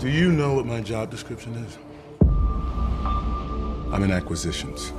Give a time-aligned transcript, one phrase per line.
[0.00, 1.76] Do you know what my job description is?
[3.92, 4.94] I'm in acquisitions.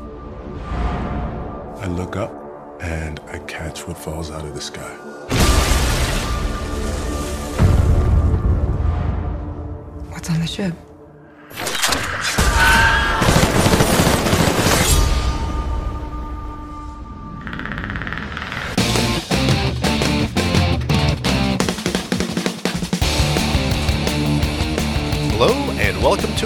[0.63, 2.31] I look up
[2.79, 4.91] and I catch what falls out of the sky.
[10.11, 10.75] What's on the ship?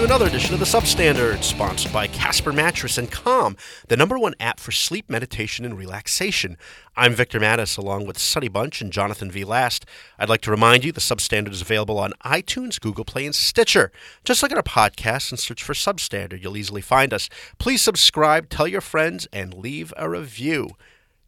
[0.06, 3.56] Another edition of the Substandard, sponsored by Casper Mattress and Calm,
[3.88, 6.56] the number one app for sleep, meditation, and relaxation.
[6.96, 9.42] I'm Victor Matus, along with Sonny Bunch and Jonathan V.
[9.42, 9.84] Last.
[10.16, 13.90] I'd like to remind you the Substandard is available on iTunes, Google Play, and Stitcher.
[14.22, 16.40] Just look at our podcast and search for Substandard.
[16.40, 17.28] You'll easily find us.
[17.58, 20.70] Please subscribe, tell your friends, and leave a review.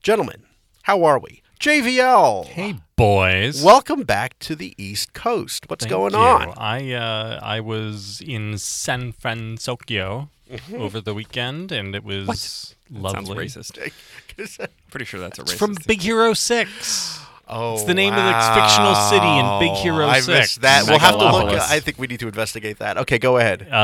[0.05, 0.45] Gentlemen,
[0.83, 1.43] how are we?
[1.59, 2.45] JVL.
[2.47, 3.63] Hey, boys.
[3.65, 5.69] Welcome back to the East Coast.
[5.69, 6.19] What's Thank going you.
[6.21, 6.55] on?
[6.57, 10.81] I uh, I was in San Francisco Mm-hmm.
[10.81, 13.45] over the weekend, and it was Sounds lovely.
[13.49, 13.77] racist.
[14.91, 15.51] Pretty sure that's a racist.
[15.51, 17.21] It's from Big Hero Six.
[17.51, 20.29] Oh, It's the name of the fictional city in Big Hero I 6.
[20.29, 20.87] missed that.
[20.87, 21.47] We'll have to look.
[21.47, 21.71] Megalopolis.
[21.71, 22.99] I think we need to investigate that.
[22.99, 23.67] Okay, go ahead.
[23.71, 23.75] Uh,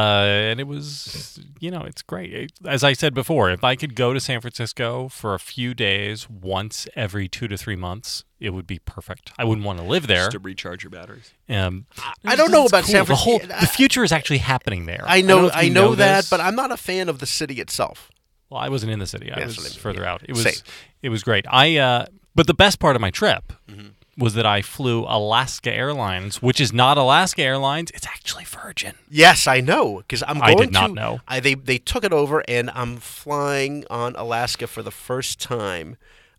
[0.51, 2.33] and it was, you know, it's great.
[2.35, 5.73] It- As I said before, if I could go to San Francisco for a few
[5.75, 9.33] days once every two to three months, it would be perfect.
[9.39, 10.25] I wouldn't want to live there.
[10.27, 11.33] Just to recharge your batteries.
[11.49, 11.87] Um,
[12.25, 12.93] I don't know about cool.
[12.93, 13.61] San The whole Francisco.
[13.63, 15.05] the future is actually happening there.
[15.07, 15.49] I don't know.
[15.55, 16.31] I you know, that, this.
[16.31, 18.11] but I'm not a fan of the city itself.
[18.51, 19.33] Well, I wasn't in the city.
[19.33, 20.13] I Yeah, was further yeah.
[20.13, 20.23] out.
[20.29, 20.55] It was Same.
[21.03, 21.47] it was great.
[21.49, 23.89] I uh, but the best part of my trip Mm-hmm.
[24.23, 27.91] was that I flew Alaska Airlines, which is not Alaska Airlines.
[27.93, 28.95] It's actually Virgin.
[29.11, 30.41] Yes, I know because I'm.
[30.43, 31.21] I Going did not to- know.
[31.29, 35.97] I, they they took it over, and I'm flying on Alaska for the first time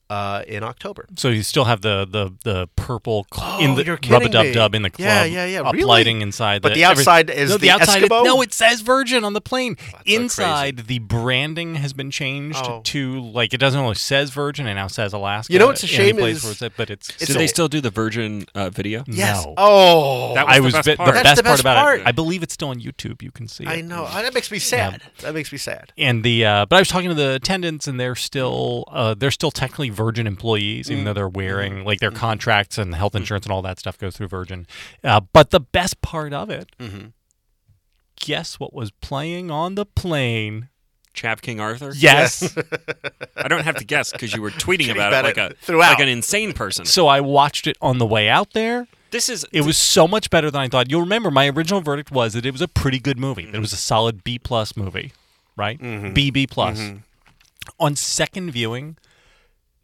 [0.09, 1.08] uh, in October.
[1.16, 4.53] So you still have the the the purple cl- in Oh, the rub a dub
[4.53, 5.06] dub in the club.
[5.06, 5.61] Yeah, yeah, yeah.
[5.61, 5.86] Up Really?
[5.86, 6.61] lighting inside.
[6.61, 8.03] But the outside is no, the outside.
[8.03, 8.23] Eskimo?
[8.23, 9.78] no, it says Virgin on the plane.
[9.80, 12.81] so inside, the branding has been changed Oh.
[12.86, 15.52] to like it doesn't only says Virgin, and now says Alaska.
[15.52, 17.39] You know what's a shame place is- where it's at, but it's, It's Did a-
[17.39, 19.04] they still do the Virgin uh, video?
[19.08, 19.43] Yes.
[19.45, 19.54] No.
[19.58, 21.08] Oh, That was I the was best bit- part.
[21.10, 21.99] the That's best the part best about part.
[22.02, 22.08] it.
[22.08, 23.22] I believe it's still on YouTube.
[23.22, 23.70] You can see it.
[23.70, 24.05] I know.
[24.05, 25.02] That makes me sad.
[25.22, 25.92] That makes me sad.
[25.98, 29.32] And the uh, but I was talking to the attendants, and they're still uh, they're
[29.32, 31.06] still technically Virgin employees, even mm-hmm.
[31.06, 31.88] though they're wearing mm-hmm.
[31.88, 32.20] like their mm-hmm.
[32.20, 34.67] contracts and health insurance and all that stuff goes through Virgin.
[35.04, 36.70] Uh, but the best part of it,
[38.16, 40.70] guess what was playing on the plane?
[41.14, 41.94] Chav King Arthur?
[41.95, 42.55] Yes.
[43.38, 45.66] I don't have to guess because you were tweeting about, about it like it a
[45.66, 45.92] throughout.
[45.92, 46.86] like an insane person.
[46.86, 48.88] so I watched it on the way out there.
[49.11, 50.92] This is It was so much better than I thought.
[50.92, 53.45] You'll remember my original verdict was that it was a pretty good movie.
[53.45, 55.14] That it was a solid B plus movie,
[55.55, 55.80] right?
[56.14, 56.92] B B plus.
[57.80, 58.98] On second viewing,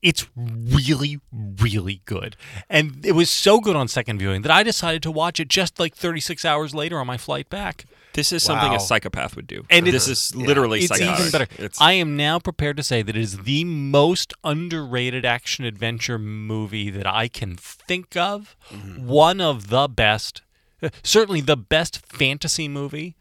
[0.02, 2.36] it's really really good,
[2.70, 5.80] and it was so good on second viewing that I decided to watch it just
[5.80, 7.86] like 36 hours later on my flight back.
[8.14, 8.76] this is something Wow.
[8.76, 9.64] a psychopath would do.
[9.70, 11.20] And this is literally It's psychotic.
[11.20, 11.48] even better.
[11.64, 16.20] It's, I am now prepared to say that it is the most underrated action adventure
[16.20, 18.58] movie that I can think of.
[18.70, 19.08] Mm-hmm.
[19.08, 20.42] One of the best,
[20.84, 23.16] uh, certainly the best fantasy movie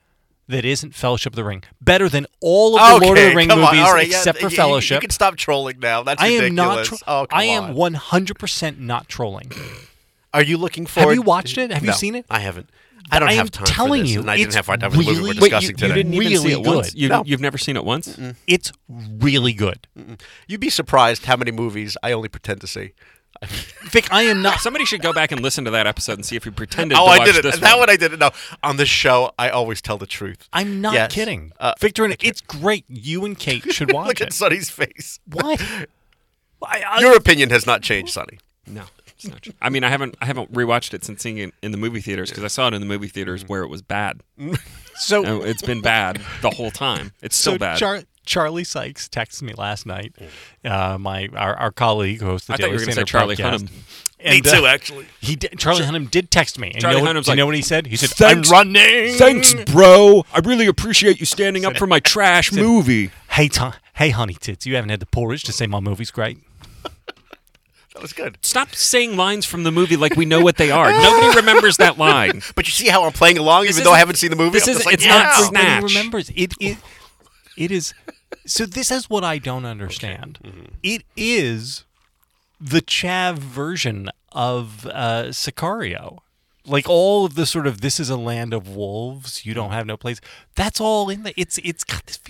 [0.50, 1.62] that isn't Fellowship of the Ring.
[1.80, 3.66] Better than all of the Lord of the Ring come on.
[3.74, 4.96] movies All right, yeah, except for you- you- Fellowship.
[4.96, 6.02] You, can stop trolling now.
[6.02, 6.48] That's I ridiculous.
[6.50, 6.84] am not.
[6.84, 9.50] tro- oh, come I am 100% not trolling.
[10.34, 11.08] Are you looking forward?
[11.10, 11.72] Have you watched it?
[11.72, 12.24] Have you seen it?
[12.30, 12.68] I haven't.
[13.12, 13.66] I don't I have am time.
[13.66, 15.28] telling for this, you, and I didn't it's have time for the movie we're really-
[15.28, 15.94] Wait, you, discussing you today.
[15.94, 16.90] didn't even see Really it once?
[16.92, 17.00] good.
[17.00, 17.22] You, No.
[17.26, 18.16] You've never seen it once?
[18.46, 19.88] It's really good.
[20.46, 22.92] You'd be surprised how many movies I only pretend to see.
[23.84, 24.60] Vic, I am not.
[24.60, 27.06] Somebody should go back and listen to that episode and see if you pretended oh,
[27.06, 27.42] to I watch didn't.
[27.50, 27.80] this That one.
[27.80, 28.30] one I didn't know.
[28.62, 30.48] On this show, I always tell the truth.
[30.52, 31.12] I'm not Yes.
[31.12, 31.52] kidding.
[31.58, 32.84] Uh, Victor, and it's great.
[32.88, 34.26] You and Kate should watch Look it.
[34.28, 35.18] at Sonny's face.
[35.26, 35.60] What?
[36.62, 38.38] I, I, Your opinion has not changed, Sonny.
[38.66, 39.54] No, it's not true.
[39.62, 42.28] I mean, I haven't I haven't rewatched it since seeing it in the movie theaters
[42.30, 44.20] because I saw it in the movie theaters where it was bad.
[44.96, 47.12] so No, it's been bad the whole time.
[47.22, 47.78] It's still so bad.
[47.78, 50.14] Char- Charlie Sykes texted me last night.
[50.64, 53.36] Uh, my our, our colleague who hosts the I thought you Daily were Standard Charlie
[53.36, 53.64] podcast.
[53.64, 53.70] Hunnam.
[54.20, 55.06] And, uh, actually.
[55.20, 56.70] He did, Charlie Hunnam did text me.
[56.70, 57.88] And Charlie you know, Hunnam's do you know what he said?
[57.88, 60.24] He said, "I'm running." Thanks, bro.
[60.32, 63.10] I really appreciate you standing up for my trash movie.
[63.30, 66.38] Hey, Tom, hey, honey tits, you haven't had the porridge to say my movie's great.
[67.94, 68.38] That was good.
[68.40, 70.90] Stop saying lines from the movie like we know what they are.
[71.02, 72.40] Nobody remembers that line.
[72.54, 74.52] But you see how I'm playing along, even though I haven't seen the movie.
[74.52, 75.18] this isn't- like, it's yeah.
[75.24, 75.82] not Everybody Snatch.
[75.82, 76.54] remembers it.
[76.60, 76.78] It
[77.56, 77.92] it is.
[78.46, 80.38] So this is what I don't understand.
[80.44, 80.64] Mm-hmm.
[80.82, 81.84] It is
[82.60, 86.18] the Chav version of uh, Sicario.
[86.66, 89.46] Like all of the sort of this is a land of wolves.
[89.46, 89.74] You don't mm-hmm.
[89.74, 90.20] have no place.
[90.54, 91.38] That's all in the.
[91.40, 92.20] It's it's got this.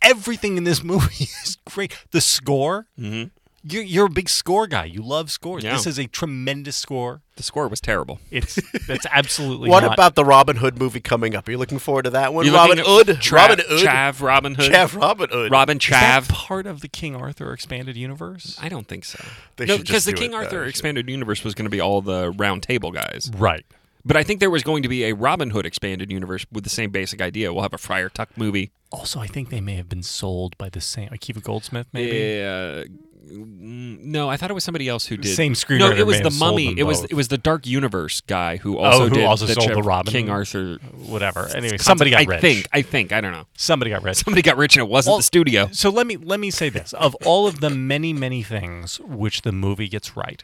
[0.00, 1.96] Everything in this movie is great.
[2.10, 3.28] The score mm-hmm.
[3.64, 4.86] You're, you're a big score guy.
[4.86, 5.62] You love scores.
[5.62, 5.72] Yeah.
[5.74, 7.22] This is a tremendous score.
[7.36, 8.18] The score was terrible.
[8.30, 9.94] It's that's absolutely What not.
[9.94, 11.46] about the Robin Hood movie coming up?
[11.46, 12.44] Are you looking forward to that one?
[12.44, 13.06] You're Robin Hood?
[13.06, 13.86] Chav, Robin Hood?
[13.86, 15.52] Chav, Robin Hood, Chav Robin Hood.
[15.52, 16.28] Robin Is that Chav.
[16.28, 18.58] part of the King Arthur expanded universe?
[18.60, 19.24] I don't think so.
[19.56, 21.80] They no, because the King it, uh, Arthur should- expanded universe was going to be
[21.80, 23.30] all the round table guys.
[23.36, 23.64] Right.
[24.04, 26.70] But I think there was going to be a Robin Hood expanded universe with the
[26.70, 27.52] same basic idea.
[27.52, 28.72] We'll have a Friar Tuck movie.
[28.90, 32.10] Also, I think they may have been sold by the same Akiva Goldsman, maybe.
[32.18, 32.88] Mm,
[33.24, 35.34] no, I thought it was somebody else who did.
[35.34, 36.74] Same No, it was the Mummy.
[36.76, 39.46] It was it was the Dark Universe guy who oh, also Oh, who did also
[39.46, 40.78] the sold the Robin King Arthur.
[41.06, 41.48] Whatever.
[41.54, 42.40] Anyway, somebody got I rich.
[42.40, 42.68] think.
[42.72, 43.12] I think.
[43.12, 43.46] I don't know.
[43.56, 44.18] somebody got rich.
[44.18, 45.68] Somebody got rich and it wasn't Well, the studio.
[45.72, 49.42] So let me let me say this: of all of the many many things which
[49.42, 50.42] the movie gets right,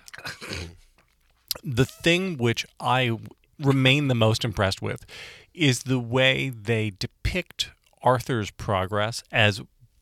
[1.65, 3.19] the thing which I
[3.59, 5.05] remain the most impressed with
[5.55, 7.71] is the way they depict
[8.03, 9.61] Arthur's progress as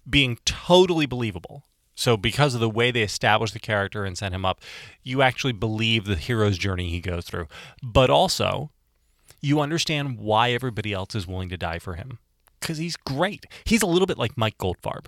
[0.08, 1.64] being totally believable.
[1.96, 4.60] So because of the way they establish the character and set him up,
[5.02, 7.48] you actually believe the hero's journey he goes through.
[7.82, 8.70] But also,
[9.40, 12.18] you understand why everybody else is willing to die for him
[12.60, 13.46] because he's great.
[13.64, 15.06] He's a little bit like Mike Goldfarb.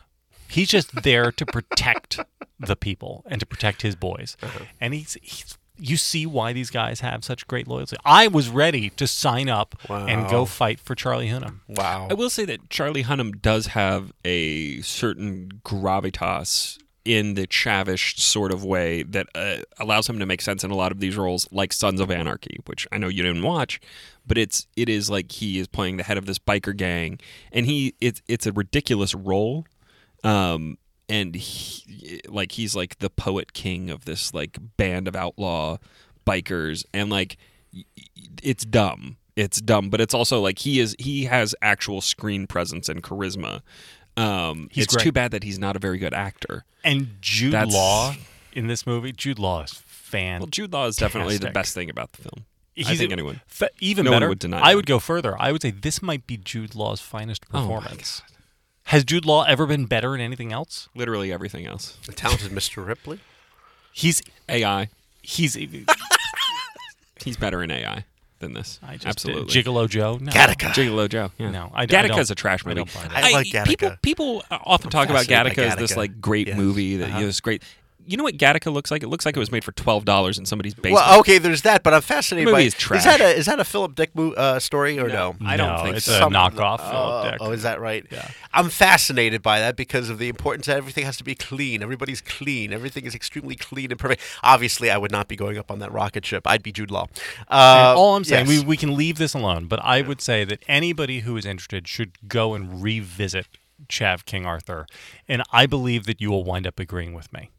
[0.49, 2.19] He's just there to protect
[2.59, 4.37] the people and to protect his boys.
[4.43, 4.65] Uh-huh.
[4.81, 7.97] And he's, he's you see why these guys have such great loyalty.
[8.05, 11.61] I was ready to sign up and go fight for Charlie Hunnam.
[11.69, 12.09] Wow.
[12.11, 18.53] I will say that Charlie Hunnam does have a certain gravitas in the chavish sort
[18.53, 21.49] of way that uh, allows him to make sense in a lot of these roles,
[21.51, 23.81] like Sons of Anarchy, which I know you didn't watch,
[24.27, 27.19] but it's it is like he is playing the head of this biker gang,
[27.51, 29.65] and he it's it's a ridiculous role,
[30.23, 30.77] um,
[31.09, 35.79] and he, like he's like the poet king of this like band of outlaw
[36.27, 37.37] bikers, and like
[38.43, 42.89] it's dumb it's dumb but it's also like he is he has actual screen presence
[42.89, 43.61] and charisma
[44.17, 45.05] um He's it's great.
[45.05, 48.15] too bad that he's not a very good actor And Jude That's- Law
[48.53, 50.41] in this movie, Jude Law is fan.
[50.41, 52.47] well jude law is definitely the best thing about the film
[52.79, 54.29] i think a- anyone Fa- even no one better.
[54.31, 54.77] would deny I that.
[54.77, 55.37] would go further.
[55.41, 58.23] I would say this might be Jude Law's finest Oh performance.
[58.89, 60.89] Has Jude Law ever been better in anything else?
[60.95, 62.85] literally everything else The talented Mr.
[62.87, 63.21] Ripley.
[63.93, 64.89] He's ai
[65.23, 65.55] he's
[67.25, 68.05] he's better in ai
[68.39, 70.19] than this I just absolutely Gigolo Joe.
[70.21, 70.31] No.
[70.33, 70.71] Gattaca.
[70.73, 71.31] Gigolo Joe.
[71.39, 71.51] Yeah.
[71.51, 72.77] No, I d- I Gattaca's don't- a trash I movie.
[72.85, 73.25] don't buy that.
[73.25, 74.03] I like People, Gattaca.
[74.03, 76.57] people often talk about fascinated by Gattaca as this like great Yes.
[76.57, 77.19] movie that Uh-huh.
[77.19, 77.63] you know, is great.
[78.09, 79.03] You know what Gattaca looks like?
[79.03, 80.95] It looks like it was made for twelve dollars in somebody's basement.
[80.95, 82.59] Well, okay, there's that, but I'm fascinated The by.
[82.59, 83.05] movie is trash.
[83.05, 85.37] that a is that a Philip Dick mo- uh, story or no?
[85.45, 86.27] I don't No, think it's so.
[86.27, 87.41] a knockoff Oh, Philip Dick.
[87.43, 88.07] oh, is that right?
[88.11, 88.29] Yeah.
[88.55, 91.83] I'm fascinated by that because of the importance that everything has to be clean.
[91.83, 92.73] Everybody's clean.
[92.73, 94.23] Everything is extremely clean and perfect.
[94.43, 96.47] Obviously, I would not be going up on that rocket ship.
[96.47, 97.09] I'd be Jude Law.
[97.51, 98.61] Uh, all I'm saying, yes.
[98.61, 101.87] we, we can leave this alone, but I would say that anybody who is interested
[101.87, 103.47] should go and revisit
[103.89, 104.87] Chav King Arthur.
[105.29, 107.51] And I believe that you will wind up agreeing with me.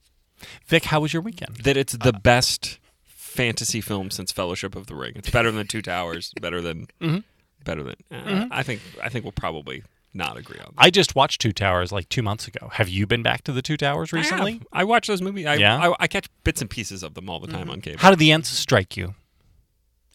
[0.68, 1.57] Vic, how was your weekend?
[1.63, 5.13] that it's the best fantasy film since Fellowship of the Ring.
[5.15, 6.33] It's better than Two Towers.
[6.41, 7.19] Better than Mm-hmm.
[7.65, 7.95] better than.
[8.12, 9.83] Uh, I think I think we'll probably
[10.13, 10.81] not agree on that.
[10.83, 12.69] I just watched Two Towers like two months ago.
[12.74, 14.24] Have you been back to the Two Towers I have.
[14.25, 14.62] recently?
[14.74, 15.45] I, watch those movies.
[15.45, 15.77] I, Yeah?
[15.77, 17.69] I, I catch bits and pieces of them all the time Mm-hmm.
[17.71, 18.00] on cable.
[18.00, 19.13] How did the Ents strike you?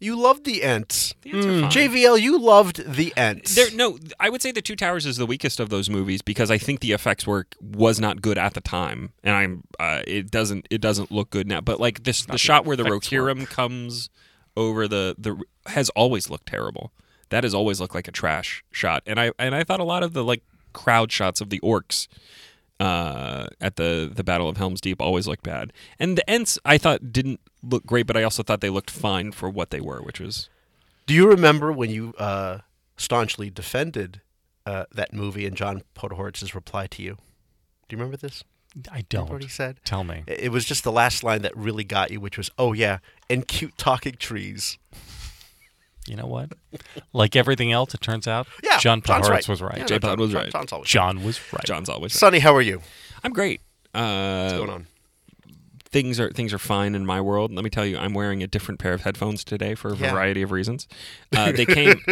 [0.04, 1.14] You loved the Ents.
[1.22, 1.70] The Ents are fine.
[1.70, 3.54] JVL, you loved the Ents.
[3.54, 6.50] There, no, I would say the Two Towers is the weakest of those movies because
[6.50, 10.30] I think the effects work was not good at the time, and I'm uh, it
[10.30, 11.60] doesn't it doesn't look good now.
[11.60, 14.10] But like this, the shot where the effects Rohirrim comes
[14.56, 16.92] over the the has always looked terrible.
[17.30, 20.02] That has always looked like a trash shot, and I and I thought a lot
[20.02, 22.08] of the like crowd shots of the orcs
[22.80, 26.78] uh, at the the Battle of Helm's Deep always looked bad, and the Ents I
[26.78, 30.02] thought didn't look great, but I also thought they looked fine for what they were,
[30.02, 30.48] which was
[31.06, 32.58] Do you remember when you uh,
[32.96, 34.20] staunchly defended
[34.66, 37.18] uh, that movie and John Podhoretz's reply to you?
[37.88, 38.44] Do you remember this?
[38.90, 39.78] I Remember what he said?
[39.84, 40.24] Tell me.
[40.26, 42.98] It it was just the last line that really got you, which was, "Oh yeah,
[43.30, 44.78] and cute talking trees."
[46.06, 46.52] You know what?
[47.12, 49.48] like everything else, it turns out Yeah, John John's right.
[49.48, 49.78] was right.
[49.78, 49.94] Yeah, J.
[49.94, 50.52] no, Pod was John- right.
[50.52, 51.64] John's always John was right.
[51.64, 52.18] John's always right.
[52.18, 52.82] Sonny, how are you?
[53.22, 53.60] I'm great.
[53.94, 54.86] Uh, What's going on?
[55.90, 57.54] things are things are fine in my world.
[57.54, 60.10] Let me tell you, I'm wearing a different pair of headphones today for a Yeah.
[60.12, 60.88] variety of reasons.
[61.34, 62.00] Uh, they came.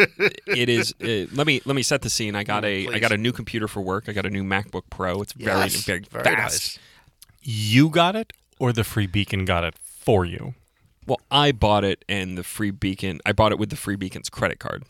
[0.47, 0.95] it is.
[1.03, 2.35] Uh, let me let me set the scene.
[2.37, 3.01] I got a I Please.
[3.01, 4.05] got a new computer for work.
[4.09, 5.21] I got a new MacBook Pro.
[5.21, 6.39] It's very Yes, very, very fast.
[6.39, 6.79] nice.
[7.43, 10.55] You got it, or the Free Beacon got it for you?
[11.07, 13.21] Well, I bought it and the free beacon.
[13.27, 14.85] I bought it with the free beacon's credit card.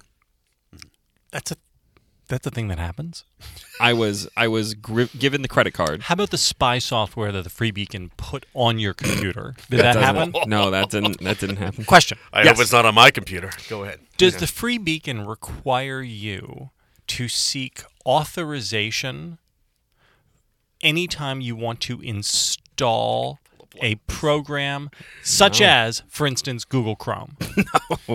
[1.31, 1.57] That's a
[2.29, 3.25] that's a thing that happens.
[3.81, 6.03] I was I was gri- given the credit card.
[6.03, 9.55] How about the spy software that the Free Beacon put on your computer?
[9.71, 10.03] Did that doesn't-
[10.35, 10.51] happen?
[10.51, 11.85] No, that didn't that didn't happen.
[11.85, 12.57] Question: I Yes.
[12.57, 13.51] hope it's not on my computer.
[13.69, 14.01] Go ahead.
[14.19, 16.71] Does the Free Beacon require you
[17.09, 19.39] to seek authorization
[20.81, 23.39] anytime you want to install install
[23.81, 24.91] a program
[25.23, 27.37] such as, for instance, Google Chrome.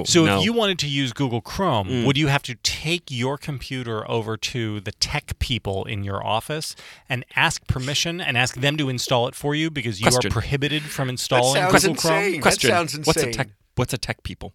[0.05, 0.37] So no.
[0.39, 2.05] if you wanted to use Google Chrome, Mm.
[2.05, 6.75] would you have to take your computer over to the tech people in your office
[7.09, 10.31] and ask permission and ask them to install it for you because you Question.
[10.31, 12.13] are prohibited from installing sounds Google Chrome?
[12.17, 12.31] insane.
[12.33, 13.49] That Question: sounds What's a tech?
[13.75, 14.53] What's a tech people?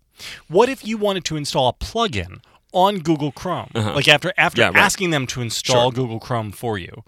[0.49, 2.41] What if you wanted to install a plugin
[2.73, 3.71] on Google Chrome?
[3.75, 4.73] Like after after Uh-huh.
[4.73, 4.85] Yeah, right.
[4.85, 5.93] asking them to install Sure.
[5.93, 7.05] Google Chrome for you,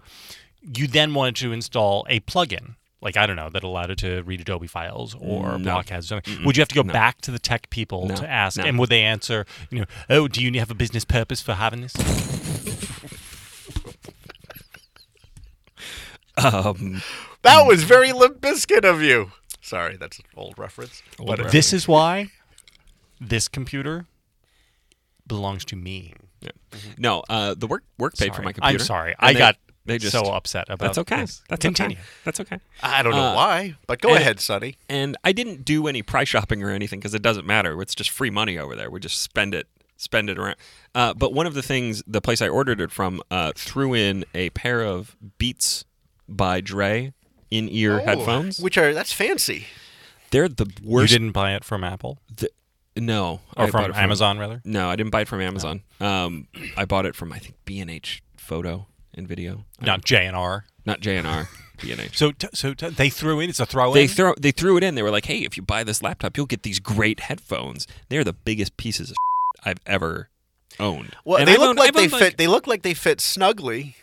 [0.61, 2.75] you then wanted to install a plugin.
[3.05, 5.73] Like I don't know that allowed it to read Adobe files or No.
[5.75, 6.05] Blockheads.
[6.11, 6.43] or something.
[6.43, 8.15] Would you have to go back to the tech people No.
[8.15, 8.57] to ask?
[8.57, 8.63] No.
[8.63, 9.45] And would they answer?
[9.69, 11.93] You know, oh, do you have a business purpose for having this?
[16.37, 17.01] Um,
[17.43, 19.31] That was very Limp Bizkit of you.
[19.61, 21.01] Sorry, that's an old reference.
[21.17, 22.31] but it- this is why
[23.21, 24.07] this computer
[25.27, 26.13] belongs to me.
[26.41, 26.49] yeah.
[26.97, 28.81] No, uh, the work work paid for my computer.
[28.81, 29.11] I'm sorry.
[29.17, 31.21] and I they- got they just so upset about That's okay.
[31.21, 31.43] this.
[31.49, 31.97] That's Continue.
[31.97, 32.05] okay.
[32.23, 32.59] That's okay.
[32.81, 34.77] I don't know Uh, why, but go and- ahead, Sonny.
[34.89, 37.79] And I didn't do any price shopping or anything because it doesn't matter.
[37.81, 38.89] It's just free money over there.
[38.89, 40.55] We just spend it, spend it around.
[40.93, 44.25] Uh, but one of the things, the place I ordered it from, uh, threw in
[44.33, 45.85] a pair of Beats
[46.27, 47.13] by Dre
[47.51, 48.59] in-ear headphones.
[48.59, 49.67] which are that's fancy.
[50.31, 51.11] They're the worst.
[51.11, 52.49] You didn't buy it from Apple the-
[52.97, 54.61] no, or I from it Amazon, rather.
[54.65, 55.83] No, I didn't buy it from Amazon.
[55.99, 58.87] Um, I bought it from I think B and H Photo
[59.17, 60.65] and Video, Not J and R.
[60.85, 61.49] not J and R.
[61.81, 62.17] B and H.
[62.17, 63.49] So, t- so t- they threw in.
[63.49, 64.07] It's a throw They in.
[64.07, 64.95] throw they threw it in.
[64.95, 67.85] They were like, "Hey, if you buy this laptop, you'll get these great headphones.
[68.09, 69.17] They're the biggest pieces of
[69.65, 70.29] I've ever
[70.79, 72.37] owned." Well, And they I've look owned- like I've they owned, fit.
[72.37, 73.95] They look like they fit snugly.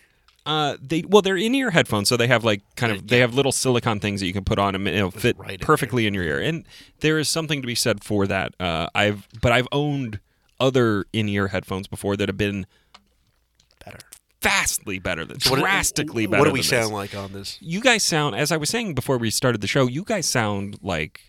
[0.44, 3.32] Uh, they well, they're in ear headphones, so they have like kind of they have
[3.32, 6.06] little silicon things that you can put on them, and it'll fit right in perfectly
[6.06, 6.40] in your ear.
[6.40, 6.64] And
[7.00, 8.52] there is something to be said for that.
[8.60, 10.18] Uh, I've but I've owned
[10.58, 12.68] other in ear headphones before that have been Better.
[14.42, 16.40] Vastly better than What- drastically better.
[16.42, 16.92] What do we sound this.
[16.92, 17.58] like on this?
[17.60, 19.86] you guys sound as I was saying before we started the show.
[19.86, 21.20] You guys sound like,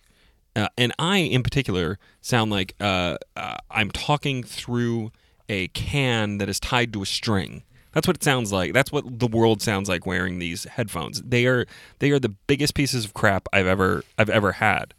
[0.55, 5.12] uh, and I in particular sound like uh, uh, I'm talking through
[5.50, 7.63] a can that is tied to a string.
[7.91, 8.74] That's what it sounds like.
[8.74, 11.22] That's what the world sounds like wearing these headphones.
[11.22, 11.67] They are
[12.00, 14.93] they are the biggest pieces of crap I've ever I've ever had.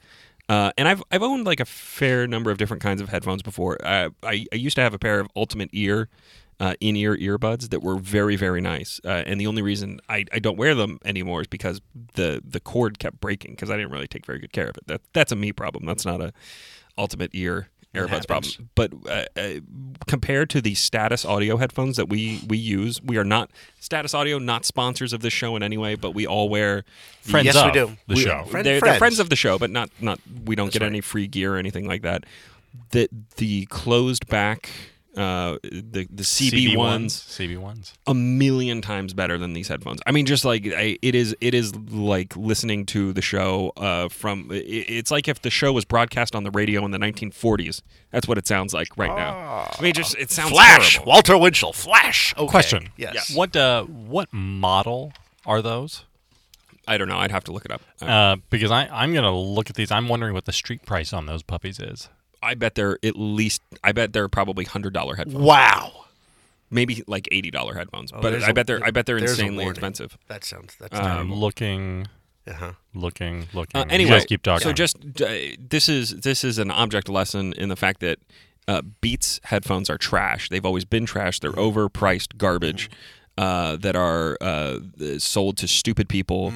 [0.49, 3.79] Uh, and I've I've owned like a fair number of different kinds of headphones before.
[3.85, 6.09] Uh, I I used to have a pair of Ultimate Ear
[6.61, 9.01] uh, in-ear earbuds that were very very nice.
[9.05, 11.81] Uh, and the only reason I, I don't wear them anymore is because
[12.15, 14.87] the the cord kept breaking because I didn't really take very good care of it.
[14.87, 15.85] That that's a me problem.
[15.87, 16.33] That's not a
[16.97, 18.71] Ultimate Ear earbuds problem.
[18.75, 19.61] But uh, uh,
[20.09, 24.39] compared to the Status Audio headphones that we we use, we are not Status Audio,
[24.39, 26.85] not sponsors of this show in any way, but we all wear
[27.23, 27.97] Friends Yes, we of do.
[28.09, 28.45] the We- show.
[28.45, 28.99] Friend- they're, they're friends.
[28.99, 31.87] friends of the show, but not not we don't get any free gear or anything
[31.87, 32.25] like that.
[32.91, 34.71] The the closed back
[35.17, 37.95] uh the the CB, ones CB ones.
[38.07, 40.01] a million times better than these headphones.
[40.07, 44.09] I mean, just like I, it is, it is like listening to the show uh,
[44.09, 44.51] from.
[44.51, 47.83] It, it's like if the show was broadcast on the radio in the 1940s.
[48.11, 49.71] That's what it sounds like right now.
[49.77, 51.13] I mean, just it sounds Flash, terrible.
[51.13, 52.35] Walter Winchell, Flash.
[52.37, 52.47] Okay.
[52.49, 52.89] Question.
[52.97, 53.35] Yes.
[53.35, 55.13] What uh, what model
[55.47, 56.05] are those?
[56.87, 57.17] I don't know.
[57.17, 57.83] I'd have to look it up.
[58.01, 59.91] Uh, because I I'm gonna look at these.
[59.91, 62.09] I'm wondering what the street price on those puppies is.
[62.45, 63.63] I bet they're at least.
[63.83, 65.45] I bet they're probably hundred dollar headphones.
[65.45, 66.05] Wow.
[66.71, 68.11] Maybe like eighty dollar headphones.
[68.13, 68.85] but Oh, there's I a- bet they're.
[68.85, 70.17] I bet they're insanely expensive.
[70.29, 70.77] That sounds.
[70.81, 72.07] That's Um, looking,
[72.47, 72.73] Uh-huh.
[72.95, 73.81] looking, looking.
[73.81, 74.65] Uh, anyway, guys keep talking.
[74.65, 78.19] So just uh, this is this is an object lesson in the fact that
[78.67, 80.49] uh, Beats headphones are trash.
[80.49, 81.39] They've always been trash.
[81.41, 81.79] They're Mm-hmm.
[81.79, 82.91] overpriced garbage
[83.39, 84.79] uh, that are uh,
[85.19, 86.53] sold to stupid people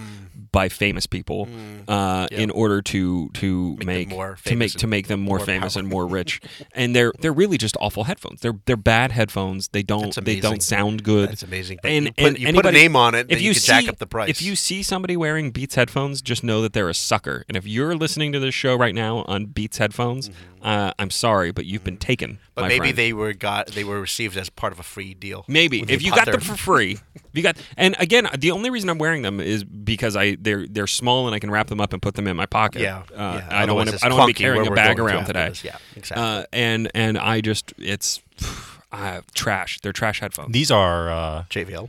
[0.58, 1.48] by famous people
[1.86, 3.78] uh, in order to to Mm.
[3.78, 5.86] Make them make, more to make famous to and make them more, more famous and
[5.88, 6.40] more rich.
[6.72, 8.40] and they're they're really just awful headphones.
[8.40, 9.68] They're they're bad headphones.
[9.68, 11.28] They don't they don't sound good.
[11.30, 11.78] That's amazing.
[11.82, 13.60] But And, you put, and you put a name on it, if you you can
[13.60, 14.30] see, jack up the price.
[14.30, 17.44] If you see somebody wearing Beats headphones, just know that they're a sucker.
[17.48, 20.30] And if you're listening to this show right now on Beats headphones,
[20.68, 22.32] uh, I'm sorry, but you've been taken.
[22.32, 22.42] Mm-hmm.
[22.54, 22.98] but my maybe friend.
[22.98, 25.46] they were got they were received as part of a free deal.
[25.48, 26.98] Maybe if you bought got them for free,
[27.32, 27.56] you got.
[27.78, 31.34] And again, the only reason I'm wearing them is because I they're they're small and
[31.34, 32.82] I can wrap them up and put them in my pocket.
[32.82, 33.48] Yeah, uh, yeah.
[33.50, 33.98] I don't want to.
[34.04, 35.48] I don't want to be carrying a bag going to around today.
[35.48, 35.64] this.
[35.64, 36.22] Yeah, exactly.
[36.22, 38.20] Uh, and and I just it's
[38.92, 39.80] uh, trash.
[39.80, 40.52] They're trash headphones.
[40.52, 41.88] these are uh, JVL.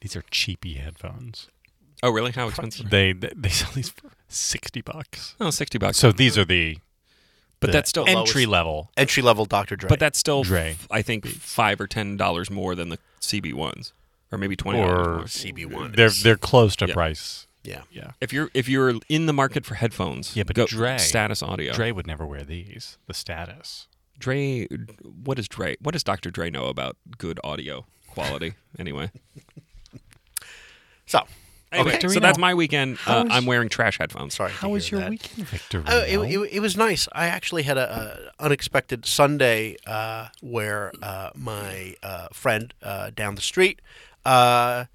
[0.00, 1.48] these are cheapy headphones.
[2.04, 2.30] oh really?
[2.30, 2.90] How expensive?
[2.90, 5.34] They they, they sell these for sixty bucks.
[5.40, 5.98] Oh, 60 bucks.
[5.98, 6.78] So these are the
[7.60, 8.90] but that's still entry level.
[8.96, 9.76] Entry level Dr.
[9.76, 9.88] Dre.
[9.88, 10.76] But that's still, Dre.
[10.90, 13.92] I think, five or ten dollars more than the CB ones,
[14.30, 15.24] or maybe twenty dollars Or more.
[15.24, 15.96] CB1.
[15.96, 16.94] they're they're close to Yeah.
[16.94, 17.46] price.
[17.64, 17.82] yeah.
[17.90, 18.10] Yeah.
[18.20, 21.72] If you're if you're in the market for headphones, Yeah, but go Dre- Status Audio.
[21.72, 22.98] Dre would never wear these.
[23.06, 23.86] The status.
[24.18, 24.66] Dre,
[25.24, 25.76] what does Dre?
[25.80, 26.30] What does Dr.
[26.30, 28.54] Dre know about good audio quality?
[28.78, 29.10] anyway,
[31.06, 31.20] So,
[31.76, 32.14] Anyway, Victorino.
[32.14, 32.98] so that's my weekend.
[33.06, 34.34] Uh, is- I'm wearing trash headphones.
[34.34, 34.50] Sorry.
[34.52, 35.10] How was your that.
[35.10, 35.84] weekend, Victor?
[35.86, 37.08] Oh, it, it, it was nice.
[37.12, 43.34] I actually had a, a unexpected Sunday uh, where uh, my uh, friend uh, down
[43.34, 43.80] the street
[44.24, 44.86] uh,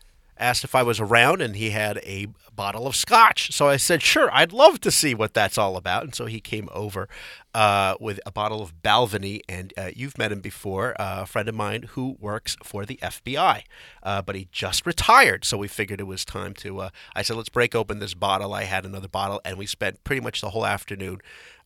[0.41, 3.53] asked if I was around, and he had a bottle of scotch.
[3.53, 6.41] So I said, "Sure, I'd love to see what that's all about." And so he
[6.41, 7.07] came over
[7.53, 11.47] uh, with a bottle of Balvenie, and uh, you've met him before, uh, a friend
[11.47, 13.63] of mine who works for the FBI,
[14.03, 15.45] uh, but he just retired.
[15.45, 16.81] So we figured it was time to.
[16.81, 20.03] Uh, I said, "Let's break open this bottle." I had another bottle, and we spent
[20.03, 21.21] pretty much the whole afternoon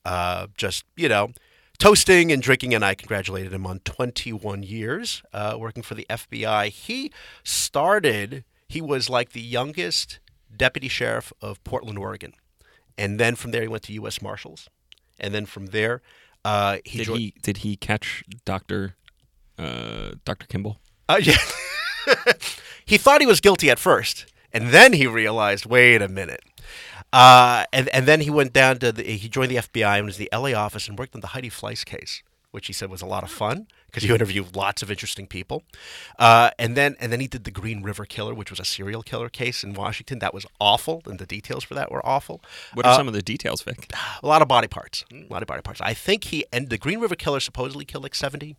[0.05, 1.31] uh, just you know
[1.77, 6.69] toasting and drinking and i congratulated him on 21 years uh, working for the fbi
[6.69, 7.11] he
[7.43, 10.19] started he was like the youngest
[10.55, 12.33] deputy sheriff of portland oregon
[12.97, 14.69] and then from there he went to u.s marshals
[15.19, 16.01] and then from there
[16.45, 18.95] uh, he Did joined he did he catch Doctor
[19.57, 20.77] uh, Doctor Kimble?
[21.09, 21.37] uh, yeah.
[22.85, 26.43] he thought he was guilty at first, and then he realized, wait a minute.
[27.11, 30.19] Uh, and and then he went down to the, he joined the FBI and was
[30.19, 32.21] in the LA office and worked on the Heidi Fleiss case,
[32.55, 35.61] which he said was a lot of fun because you interview lots of interesting people.
[36.17, 39.03] Uh, and then and then he did the Green River Killer, which was a serial
[39.03, 40.19] killer case in Washington.
[40.19, 42.41] That was awful, and the details for that were awful.
[42.73, 43.91] What are Uh, some of the details, Vic?
[44.23, 45.05] a lot of body parts.
[45.11, 45.81] A lot of body parts.
[45.81, 48.55] I think he and the Green River Killer supposedly killed like seventy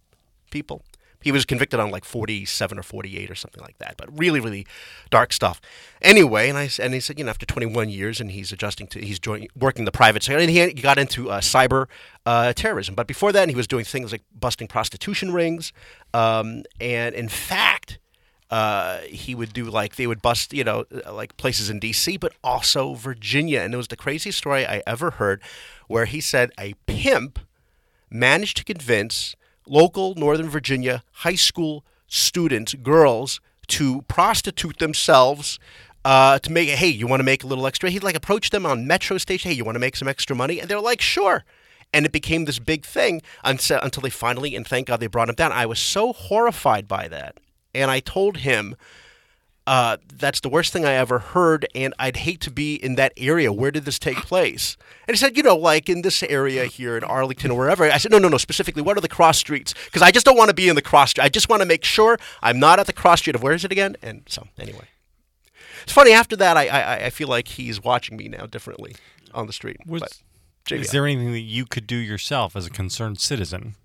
[0.50, 0.83] people.
[1.26, 3.97] He was convicted on like forty-seven or forty-eight or something like that.
[3.97, 4.64] But really, really
[5.11, 5.61] dark stuff.
[6.00, 9.00] Anyway, and I and he said, you know, after twenty-one years, and he's adjusting to
[9.00, 11.87] he's joining working the private sector, and he, he got into uh, cyber
[12.25, 12.95] uh, terrorism.
[12.95, 15.73] But before that, he was doing things like busting prostitution rings,
[16.14, 17.99] um, and in fact
[18.50, 22.16] uh, he would do like they would bust you know uh, like places in D.C.
[22.18, 25.42] but also Virginia, and it was the craziest story I ever heard,
[25.88, 27.40] where he said a pimp
[28.11, 29.35] managed to convince
[29.67, 35.59] local Northern Virginia high school students, girls, to prostitute themselves.
[36.05, 37.91] Uh, to make hey, you want to make a little extra?
[37.91, 39.51] He'd like approach them on metro station.
[39.51, 40.61] Hey, you want to make some extra money?
[40.61, 41.45] And they're like, sure.
[41.93, 45.29] And it became this big thing until, until they finally, and thank God they brought
[45.29, 45.51] him down.
[45.51, 47.39] I was so horrified by that.
[47.75, 48.77] And I told him,
[49.67, 53.13] uh, that's the worst thing I ever heard, and I'd hate to be in that
[53.17, 53.52] area.
[53.52, 54.76] Where did this take place?
[55.09, 57.85] And he said, you know, like in this area here in Arlington or wherever.
[57.85, 59.75] I said, no, no, no, specifically, what are the cross streets?
[59.87, 61.25] Because I just don't want to be in the cross street.
[61.25, 63.65] I just want to make sure I'm not at the cross street of where is
[63.65, 63.97] it again?
[64.02, 64.89] And so, anyway.
[65.83, 68.97] It's funny, after that, I, I, I feel like he's watching me now differently
[69.35, 69.79] on the street.
[69.87, 70.23] Was- but,
[70.73, 73.76] Is there anything that you could do yourself as a concerned citizen?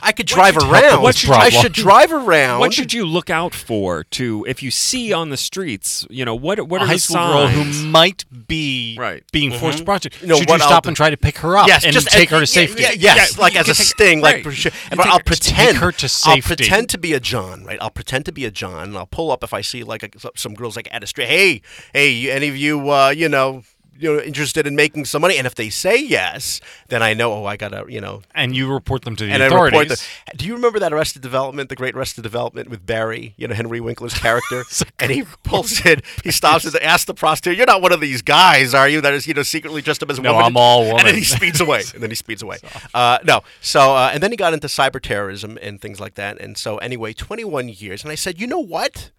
[0.00, 1.02] I could drive should help around.
[1.02, 2.60] with this I should drive around.
[2.60, 6.06] What should you look out for to if you see on the streets?
[6.10, 6.66] You know what?
[6.68, 7.80] What a are high the school girl signs?
[7.80, 9.22] who might be Right.
[9.32, 10.22] being forced to prostitute.
[10.22, 11.92] You know, Should what you I'll stop and try to pick her up Yes, and
[11.92, 12.82] just take her to safety?
[12.82, 14.34] Yeah, yes, Yeah, like as a take- sting, right.
[14.36, 14.72] like for sure.
[14.90, 16.40] You But I'll her- pretend take her to safety.
[16.40, 17.78] I'll pretend to be a John, right?
[17.80, 20.10] I'll pretend to be a John, and I'll pull up if I see like a,
[20.36, 21.28] some girls like at a street.
[21.28, 21.62] Hey,
[21.92, 23.62] hey, any of you, uh, you know,
[23.98, 25.36] you know, interested in making some money?
[25.38, 27.32] And if they say yes, then I know.
[27.32, 28.22] Oh, I gotta, you know.
[28.34, 29.80] And you report them to the And I authorities.
[29.80, 29.98] report
[30.32, 33.54] the, Do you remember that Arrested Development, the Great Arrested Development with Barry, you know,
[33.54, 34.64] Henry Winkler's character?
[34.98, 38.22] and he pulls in, he stops and asks the prostitute, "You're not one of these
[38.22, 39.00] guys, are you?
[39.00, 41.06] That is, you know, secretly dressed up as a No, woman." I'm all And woman.
[41.06, 41.82] then he speeds away.
[41.94, 42.58] And then he speeds away.
[42.94, 46.40] Uh, no, so uh, and then he got into cyber terrorism and things like that.
[46.40, 48.02] And so anyway, 21 years.
[48.02, 49.10] And I said, you know what?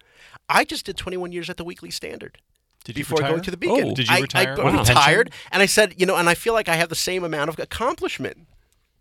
[0.48, 2.38] I just did 21 years at the Weekly Standard
[2.84, 3.30] Did you before retire?
[3.32, 3.88] going to the Beacon.
[3.90, 4.56] Oh, did you I- retire?
[4.58, 4.78] I, Wow.
[4.80, 7.50] retired, and I said, you know, and I feel like I have the same amount
[7.50, 8.46] of accomplishment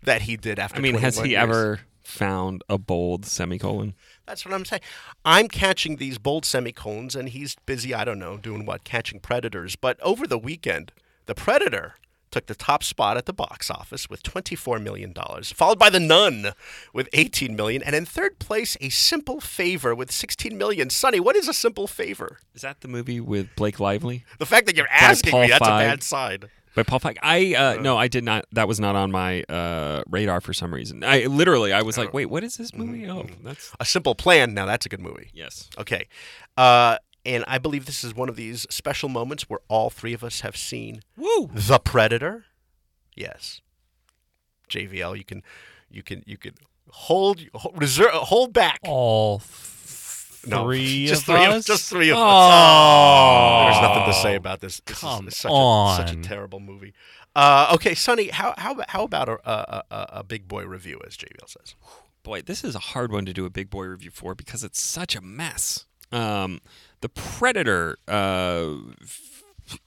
[0.03, 0.77] that he did after.
[0.77, 1.41] I mean, has he years.
[1.43, 3.93] ever found a bold semicolon?
[4.25, 4.81] That's what I'm saying.
[5.25, 7.93] I'm catching these bold semicolons, and he's busy.
[7.93, 9.75] I don't know, doing what, catching predators.
[9.75, 10.91] But over the weekend,
[11.25, 11.95] the Predator
[12.31, 15.99] took the top spot at the box office with 24 million dollars, followed by The
[15.99, 16.51] Nun
[16.93, 20.89] with 18 million, and in third place, A Simple Favor with 16 million.
[20.89, 22.39] Sonny, what is A Simple Favor?
[22.53, 24.25] Is that the movie with Blake Lively?
[24.39, 25.75] The fact that you're asking Paul me, that's Feig.
[25.75, 26.39] a bad sign.
[26.75, 27.17] By Paul Feig.
[27.23, 28.45] I uh, no, I did not.
[28.51, 31.03] That was not on my uh, radar for some reason.
[31.03, 33.09] I literally, I was like, wait, what is this movie?
[33.09, 34.53] Oh, that's A Simple Plan.
[34.53, 35.31] Now that's a good movie.
[35.33, 35.69] yes.
[35.79, 36.07] Okay.
[36.55, 40.23] Uh, and I believe this is one of these special moments where all three of
[40.23, 41.49] us have seen Woo!
[41.53, 42.45] The Predator.
[43.15, 43.61] Yes.
[44.69, 45.43] JVL, you can,
[45.89, 46.53] you can, you can
[46.89, 48.79] hold, hold reserve, hold back.
[48.83, 49.41] All
[50.45, 51.65] No, three just of three us?
[51.65, 52.23] just three of us.
[52.23, 54.79] Oh, There's nothing to say about this.
[54.85, 56.93] This Come is such a, such a terrible movie.
[57.35, 61.15] Uh, okay, Sonny, how how how about a, a, a, a big boy review, as
[61.15, 61.75] JVL says?
[62.23, 64.81] Boy, this is a hard one to do a big boy review for because it's
[64.81, 65.85] such a mess.
[66.11, 66.61] Um,
[67.01, 68.75] the Predator uh,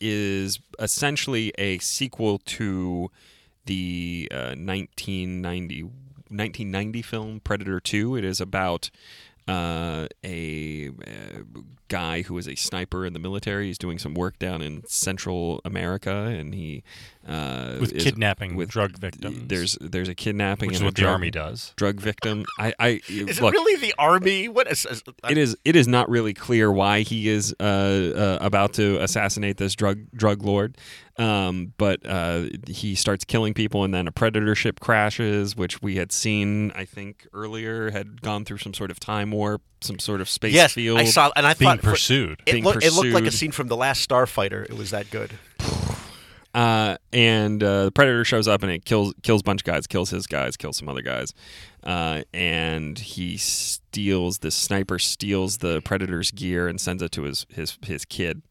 [0.01, 3.11] is essentially a sequel to
[3.67, 8.17] the uh, 1990, 1990 film Predator 2.
[8.17, 8.91] It is about
[9.49, 13.67] uh, a, uh guy who is a sniper in the military.
[13.67, 16.83] He's doing some work down in Central America, and he
[17.29, 19.49] uh, with is- kidnapping with drug victims.
[19.49, 21.75] There's there's a kidnapping which is what the drug- army does.
[21.77, 22.47] Drug victim.
[22.59, 24.49] I, I Is look, it really the army?
[24.49, 24.87] What is?
[24.87, 29.03] is it is it is not really clear why he is uh, uh, about to
[29.03, 30.79] assassinate this drug drug lord.
[31.19, 35.97] Um, but uh, he starts killing people, and then a predator ship crashes, which we
[35.97, 40.21] had seen, I think, earlier, had gone through some sort of time warp, some sort
[40.21, 40.99] of space yes, field.
[40.99, 42.43] I saw, and I Being thought for- pursued.
[42.47, 44.65] It, Being looked, it looked like a scene from the last Starfighter.
[44.65, 45.33] It was that good.
[46.53, 49.87] Uh, and uh, the predator shows up and it kills kills a bunch of guys,
[49.87, 51.33] kills his guys, kills some other guys,
[51.85, 57.47] uh, and he steals the sniper steals the predator's gear and sends it to his
[57.51, 58.43] his his kid,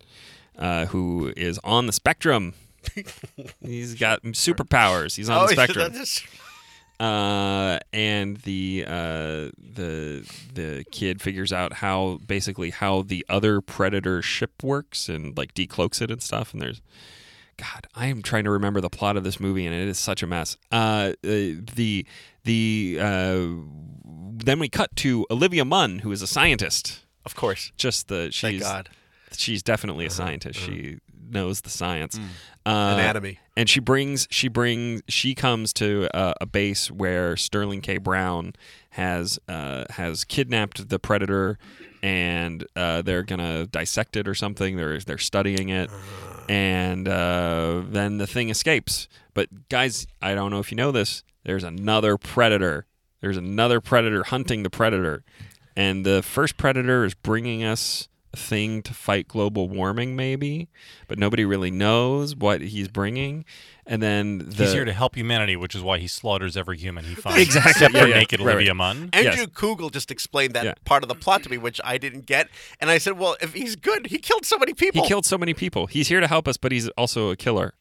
[0.57, 2.53] uh, who is on the spectrum.
[3.61, 5.17] He's got superpowers.
[5.17, 5.91] He's on the spectrum.
[5.91, 6.23] that's-
[6.99, 14.21] uh, and the uh, the the kid figures out how basically how the other predator
[14.21, 16.53] ship works and like decloaks it and stuff.
[16.53, 16.81] And there's
[17.57, 20.23] God, I am trying to remember the plot of this movie, and it is such
[20.23, 20.57] a mess.
[20.71, 22.05] Uh, uh, the
[22.43, 23.47] the uh,
[24.05, 27.01] then we cut to Olivia Munn, who is a scientist.
[27.25, 27.71] of course.
[27.77, 28.89] Just the Thank she's God.
[29.31, 30.59] she's definitely a scientist.
[30.59, 30.99] She
[31.31, 32.19] knows the science.
[32.65, 33.39] Uh, Anatomy.
[33.55, 37.97] and she brings she brings she comes to uh, a base where Sterling K.
[37.97, 38.53] Brown
[38.91, 41.57] has uh, has kidnapped the predator,
[42.03, 44.75] and uh, they're gonna dissect it or something.
[44.75, 45.89] They're they're studying it,
[46.49, 49.07] and uh, then the thing escapes.
[49.33, 51.23] But guys, I don't know if you know this.
[51.43, 52.85] There's another predator.
[53.21, 55.23] There's another predator hunting the predator,
[55.75, 60.69] and the first predator is bringing us thing to fight global warming, maybe,
[61.07, 63.43] but nobody really knows what he's bringing.
[63.85, 67.05] And then the, He's here to help humanity, which is why he slaughters every human
[67.05, 67.41] he finds.
[67.41, 67.71] Exactly.
[67.71, 68.15] Except Yeah, for yeah.
[68.19, 68.77] naked Right, Olivia right.
[68.77, 69.09] Munn.
[69.13, 69.47] Andrew Yes.
[69.55, 70.73] Kugle just explained that Yeah.
[70.85, 72.49] part of the plot to me, which I didn't get.
[72.79, 75.01] And I said, well, if he's good, he killed so many people.
[75.01, 75.87] He killed so many people.
[75.87, 77.73] He's here to help us, but he's also a killer.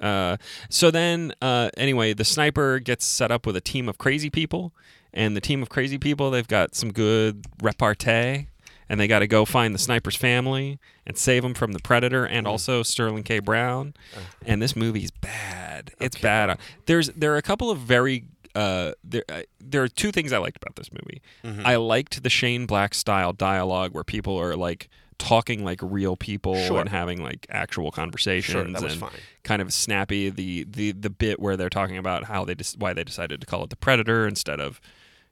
[0.00, 0.36] Uh,
[0.68, 4.74] so then, uh, anyway, the sniper gets set up with a team of crazy people,
[5.14, 8.48] and the team of crazy people they've got some good repartee,
[8.88, 12.24] and they got to go find the sniper's family and save them from the predator
[12.24, 13.38] and also Sterling K.
[13.38, 13.94] Brown.
[14.44, 15.92] And this movie's bad.
[16.00, 16.58] It's bad.
[16.86, 20.38] There's there are a couple of very uh, there uh, there are two things I
[20.38, 21.22] liked about this movie.
[21.66, 26.56] I liked the Shane Black style dialogue where people are like talking like real people
[26.66, 26.80] Sure.
[26.80, 29.10] and having like actual conversations that was and fine.
[29.44, 33.04] kind of snappy the the the bit where they're talking about how they why they
[33.04, 34.80] decided to call it the predator instead of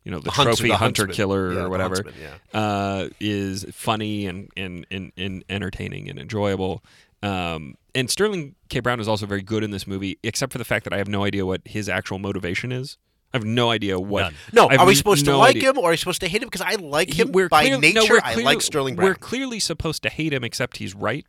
[0.05, 2.59] you know the, The trophy the hunter killer Yeah, or whatever huntsman, yeah.
[2.61, 6.83] uh, is funny and, and, and, and entertaining and enjoyable.
[7.23, 8.81] Um, and Sterling K.
[8.81, 11.09] Brown is also very good in this movie, except for the fact that I have
[11.09, 12.97] no idea what his actual motivation is.
[13.33, 14.23] I have no idea what.
[14.23, 14.35] None.
[14.53, 15.71] No, are we supposed to like idea.
[15.71, 16.49] him or are we supposed to hate him?
[16.49, 18.15] Because I like He- him we're by clearly- no, nature.
[18.15, 19.07] we're I like Sterling Brown.
[19.09, 21.27] We're clearly supposed to hate him, except he's right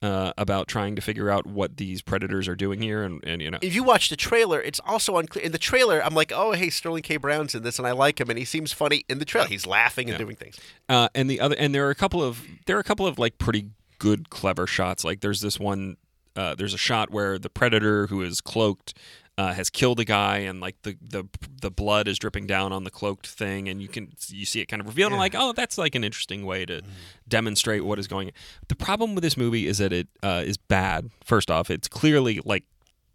[0.00, 3.50] uh, about trying to figure out what these predators are doing here, and, and you
[3.50, 3.58] know.
[3.60, 5.44] if you watch the trailer, it's also unclear.
[5.44, 7.16] In the trailer, I'm like, oh, hey, Sterling K.
[7.16, 9.48] Brown's in this, and I like him, and he seems funny in the trailer.
[9.48, 10.58] He's laughing and doing things.
[10.88, 13.18] Uh, and the other, and there are a couple of there are a couple of
[13.18, 15.04] like pretty good, clever shots.
[15.04, 15.96] Like there's this one,
[16.36, 18.94] uh, there's a shot where the predator who is cloaked
[19.38, 21.24] uh, has killed a guy, and like the the
[21.62, 24.66] the blood is dripping down on the cloaked thing, and you can you see it
[24.66, 25.12] kind of revealed.
[25.12, 26.82] And like, oh, that's like an interesting way to
[27.28, 28.28] demonstrate what is going.
[28.28, 28.32] on.
[28.66, 31.10] The problem with this movie is that it uh, is bad.
[31.24, 32.64] First off, it's clearly like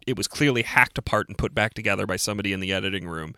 [0.06, 3.34] it was clearly hacked apart and put back together by somebody in the editing room.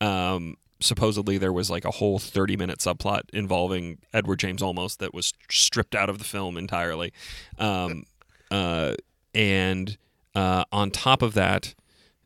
[0.00, 5.12] Um, supposedly there was like a whole 30 minute subplot involving Edward James Olmos that
[5.12, 7.12] was stripped out of the film entirely.
[7.58, 8.04] Um,
[8.50, 8.94] uh,
[9.34, 9.98] and
[10.34, 11.74] uh, on top of that,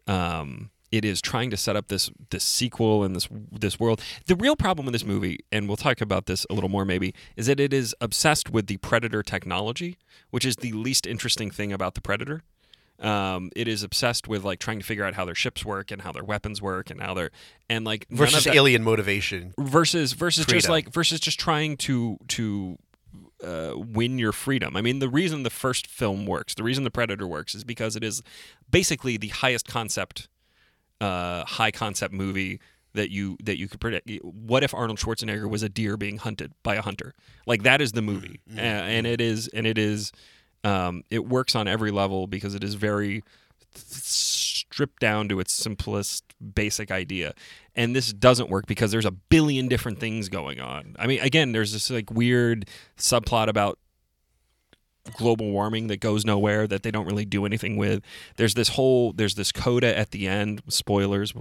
[0.06, 4.00] um, it is trying to set up this this sequel and this this world.
[4.26, 7.14] The real problem with this movie, and we'll talk about this a little more maybe,
[7.36, 9.96] is that it is obsessed with the Predator technology,
[10.30, 12.42] which is the least interesting thing about the Predator.
[13.00, 16.02] Um, it is obsessed with like trying to figure out how their ships work and
[16.02, 17.32] how their weapons work and how they're
[17.68, 19.52] and like Versus that- alien motivation.
[19.58, 22.78] versus versus just like versus just trying to to
[23.44, 24.76] uh, win your freedom.
[24.76, 27.96] I mean, the reason the first film works, the reason the Predator works, is because
[27.96, 28.22] it is
[28.70, 30.28] basically the highest concept,
[31.00, 32.60] uh, high concept movie
[32.94, 34.08] that you that you could predict.
[34.22, 37.14] What if Arnold Schwarzenegger was a deer being hunted by a hunter?
[37.46, 38.58] Like that is the movie, Mm-hmm.
[38.58, 40.12] And it is and it is
[40.62, 43.22] um, it works on every level because it is very
[43.76, 47.34] stripped down to its simplest basic idea.
[47.74, 50.96] And this doesn't work because there's a billion different things going on.
[50.98, 53.78] I mean again there's this like weird subplot about
[55.16, 58.02] global warming that goes nowhere that they don't really do anything with.
[58.36, 60.62] There's this whole there's this coda at the end.
[60.68, 61.32] Spoilers,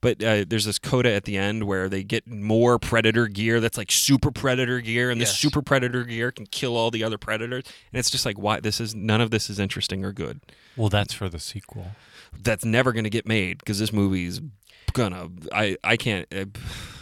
[0.00, 3.76] but uh, there's this coda at the end where they get more predator gear that's
[3.76, 5.30] like super predator gear, and Yes.
[5.30, 7.64] this super predator gear can kill all the other predators.
[7.92, 10.40] And it's just like why this is none of this is interesting or good.
[10.76, 11.92] Well, that's for the sequel.
[12.42, 14.40] That's never going to get made because this movie's
[14.92, 15.28] gonna.
[15.52, 16.26] I I can't.
[16.34, 16.46] Uh,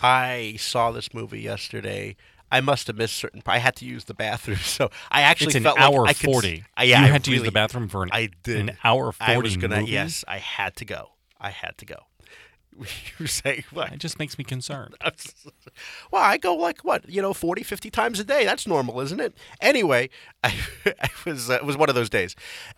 [0.02, 2.16] I saw this movie yesterday.
[2.52, 3.42] I must have missed certain.
[3.46, 6.12] I had to use the bathroom, so I actually It's an felt hour like I
[6.14, 6.64] could, forty.
[6.76, 8.60] I, uh, yeah, you I had to use the bathroom for an, I did.
[8.60, 9.32] an hour forty.
[9.32, 9.80] I was gonna.
[9.80, 9.92] movie?
[9.92, 11.10] Yes, I had to go.
[11.40, 11.96] I had to go.
[12.80, 13.92] You were saying what?
[13.92, 14.94] It just makes me concerned.
[16.10, 18.44] well, I go like what, you know, 40, 50 times a day.
[18.44, 19.34] That's normal, isn't it?
[19.60, 20.10] Anyway,
[20.42, 20.54] I,
[21.00, 22.34] I was uh, it was one of those days,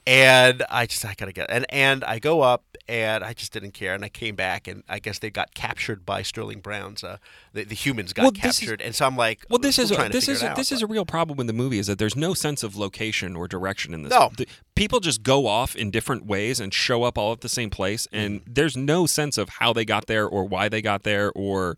[0.06, 3.72] and I just I gotta get and and I go up and I just didn't
[3.72, 7.02] care, and I came back, and I guess they got captured by Sterling Brown's.
[7.02, 7.16] Uh,
[7.52, 9.90] the, the humans got Well, this is- captured, and so I'm like, Well, this is
[9.90, 12.16] a, this is a, this is a real problem in the movie is that there's
[12.16, 14.10] no sense of location or direction in this.
[14.10, 14.30] No.
[14.36, 14.46] The-
[14.76, 18.06] people just go off in different ways and show up all at the same place,
[18.12, 18.52] and Mm-hmm.
[18.54, 21.76] there's no sense of how they got there or why they got there or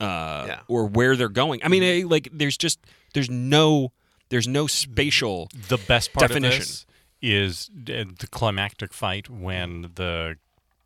[0.00, 0.60] uh, Yeah.
[0.68, 1.60] or where they're going.
[1.64, 2.78] I mean, eh, like there's just
[3.14, 3.90] there's no
[4.28, 5.48] there's no spatial.
[5.68, 6.60] The best part Definition.
[6.62, 6.86] of this
[7.22, 10.36] is uh, the climactic fight when the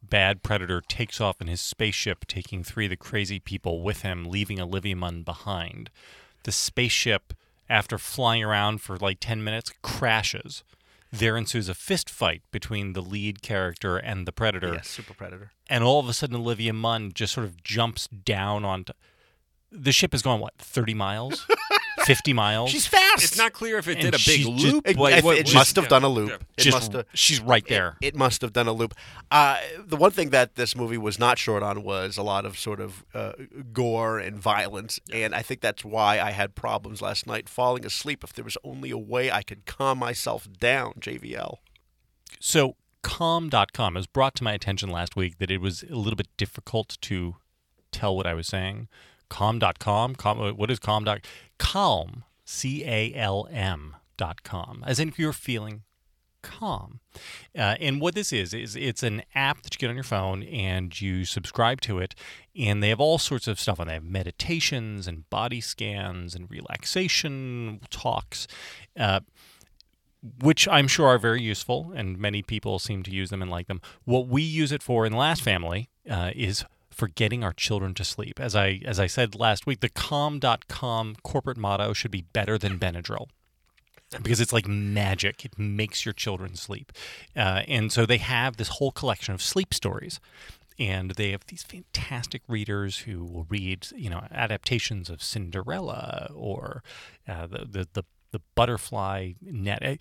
[0.02, 4.24] bad predator takes off in his spaceship, taking three of the crazy people with him,
[4.24, 5.90] leaving Olivia Munn behind.
[6.44, 7.34] The spaceship,
[7.68, 10.62] after flying around for like 10 minutes, crashes.
[11.10, 14.74] There ensues a fist fight between the lead character and the predator.
[14.74, 15.52] Yes, Super Predator.
[15.68, 18.92] And all of a sudden, Olivia Munn just sort of jumps down onto.
[19.70, 21.46] The ship has gone, what, 30 miles?
[22.08, 22.70] 50 miles?
[22.70, 23.22] She's fast.
[23.22, 24.88] It's not clear if it And did a big she's just- loop.
[24.88, 26.30] It, like, it- what- it what- must have yeah, done a loop.
[26.30, 26.36] yeah.
[26.56, 27.06] It Just- must have.
[27.14, 27.96] she's right there.
[28.00, 28.94] It, it must have done a loop.
[29.30, 32.58] Uh, the one thing that this movie was not short on was a lot of
[32.58, 33.32] sort of uh,
[33.72, 38.24] gore and violence, and I think that's why I had problems last night falling asleep.
[38.24, 41.58] If there was only a way I could calm myself down, JVL.
[42.40, 46.16] So, calm.com it was brought to my attention last week that it was a little
[46.16, 47.36] bit difficult to
[47.92, 48.88] tell what I was saying.
[49.28, 51.04] Calm.com, calm, what is calm.
[51.58, 55.82] Calm, C A L M dot com, as in you're feeling
[56.40, 57.00] calm.
[57.56, 60.42] Uh, and what this is, is it's an app that you get on your phone
[60.44, 62.14] and you subscribe to it.
[62.56, 63.88] And they have all sorts of stuff on.
[63.88, 68.46] They have meditations and body scans and relaxation talks.
[68.98, 69.20] Uh,
[70.40, 73.68] which I'm sure are very useful, and many people seem to use them and like
[73.68, 73.80] them.
[74.04, 76.64] What we use it for in the last family uh, is
[76.98, 78.40] for getting our children to sleep.
[78.40, 82.78] As I as I said last week, the calm.com corporate motto should be better than
[82.78, 83.28] Benadryl.
[84.22, 85.44] Because it's like magic.
[85.44, 86.92] It makes your children sleep.
[87.36, 90.18] Uh, and so they have this whole collection of sleep stories.
[90.78, 96.82] And they have these fantastic readers who will read, you know, adaptations of Cinderella or
[97.28, 100.00] uh, the, the, the, the butterfly net.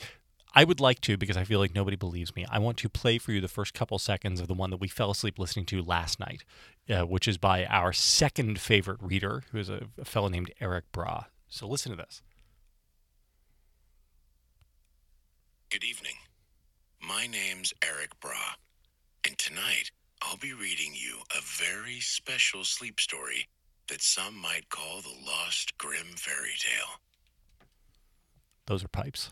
[0.58, 3.18] I, would like to, because I feel like nobody believes me, I want to play
[3.18, 5.84] for you the first couple seconds of the one that we fell asleep listening to
[5.84, 6.44] last night,
[6.90, 10.92] uh, which is by our second favorite reader, who is a, a fellow named Erik
[10.92, 11.26] Braa.
[11.48, 12.22] So listen to this.
[15.70, 16.16] Good evening.
[17.02, 18.56] My name's Erik Braa,
[19.26, 19.92] and tonight
[20.22, 23.48] I'll be reading you a very special sleep story
[23.90, 27.00] that some might call the Lost Grimm Fairy Tale.
[28.66, 29.32] Those are pipes.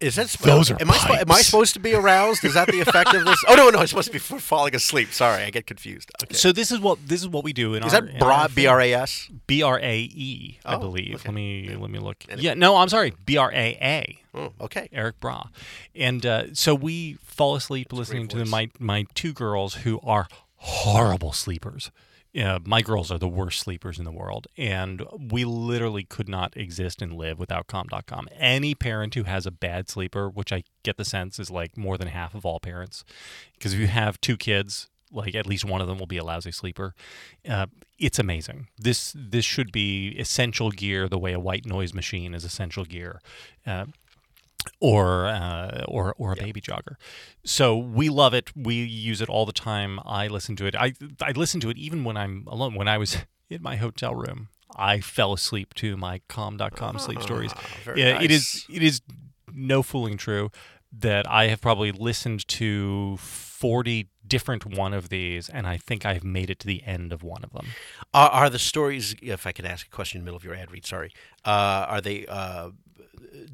[0.00, 2.44] Is that sp- Those are am I, am I supposed to be aroused?
[2.44, 3.38] Is that the effect of this?
[3.48, 5.12] Oh no, no, it's supposed to be for falling asleep.
[5.12, 6.10] Sorry, I get confused.
[6.24, 6.34] Okay.
[6.34, 8.66] So this is what this is what we do in is our that bra B
[8.66, 9.30] R A S?
[9.46, 11.14] B R A E, I Oh, believe.
[11.16, 11.28] okay.
[11.28, 12.24] Let me let me look.
[12.28, 12.42] Anyway.
[12.44, 14.18] Yeah, no, I'm sorry, B R A A.
[14.34, 14.88] Oh, okay.
[14.92, 15.48] Erik Braa.
[15.94, 21.32] And uh, so we fall asleep listening to my my two girls who are horrible
[21.32, 21.90] sleepers.
[22.32, 26.56] Yeah, my girls are the worst sleepers in the world, and we literally could not
[26.56, 28.28] exist and live without calm.com.
[28.38, 31.98] Any parent who has a bad sleeper, which I get the sense is like more
[31.98, 33.04] than half of all parents,
[33.54, 36.24] because if you have two kids, like at least one of them will be a
[36.24, 36.94] lousy sleeper.
[37.48, 37.66] Uh,
[37.98, 38.68] it's amazing.
[38.78, 43.20] This this should be essential gear, the way a white noise machine is essential gear.
[43.66, 43.86] Uh,
[44.80, 46.96] or uh, or or a baby jogger.
[47.44, 48.50] So we love it.
[48.56, 50.00] We use it all the time.
[50.04, 50.74] I listen to it.
[50.76, 52.74] I I listen to it even when I'm alone.
[52.74, 53.16] When I was
[53.50, 57.52] in my hotel room, I fell asleep to my calm.com sleep stories.
[57.54, 58.30] Ah, Yeah, it nice.
[58.30, 59.00] is it is
[59.52, 60.50] no fooling true
[60.92, 66.24] that I have probably listened to 40 different one of these and I think I've
[66.24, 67.66] made it to the end of one of them.
[68.12, 69.14] Are, are the stories?
[69.22, 71.12] If I can ask a question in the middle of your ad read, sorry.
[71.44, 72.70] Uh, are they uh,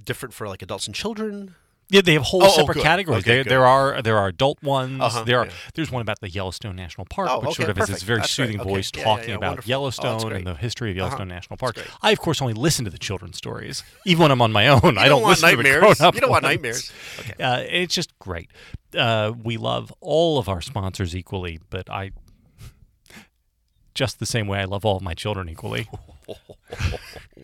[0.05, 1.55] different for like adults and children?
[1.89, 2.83] Yeah, they have whole Oh, oh, separate good.
[2.83, 3.23] categories.
[3.23, 5.01] Okay, there, there are there are adult ones.
[5.01, 5.53] Uh-huh, there are yeah.
[5.75, 8.19] there's one about the Yellowstone National Park, Oh, which okay, sort of is this very
[8.23, 8.69] That's soothing Okay.
[8.69, 9.69] voice Yeah, yeah, talking yeah, about wonderful.
[9.69, 11.35] Oh, Yellowstone and the history of Yellowstone Uh-huh.
[11.37, 11.77] National Park.
[12.03, 14.81] I of course only listen to the children's stories, even when I'm on my own.
[14.99, 15.99] I don't don't want listen to the nightmares.
[15.99, 16.53] grown-up You don't want ones.
[16.55, 16.93] nightmares.
[17.21, 17.41] Okay.
[17.41, 18.51] Uh, it's just great.
[18.97, 22.11] Uh, we love all of our sponsors equally, but I
[23.97, 25.89] just the same way I love all of my children equally.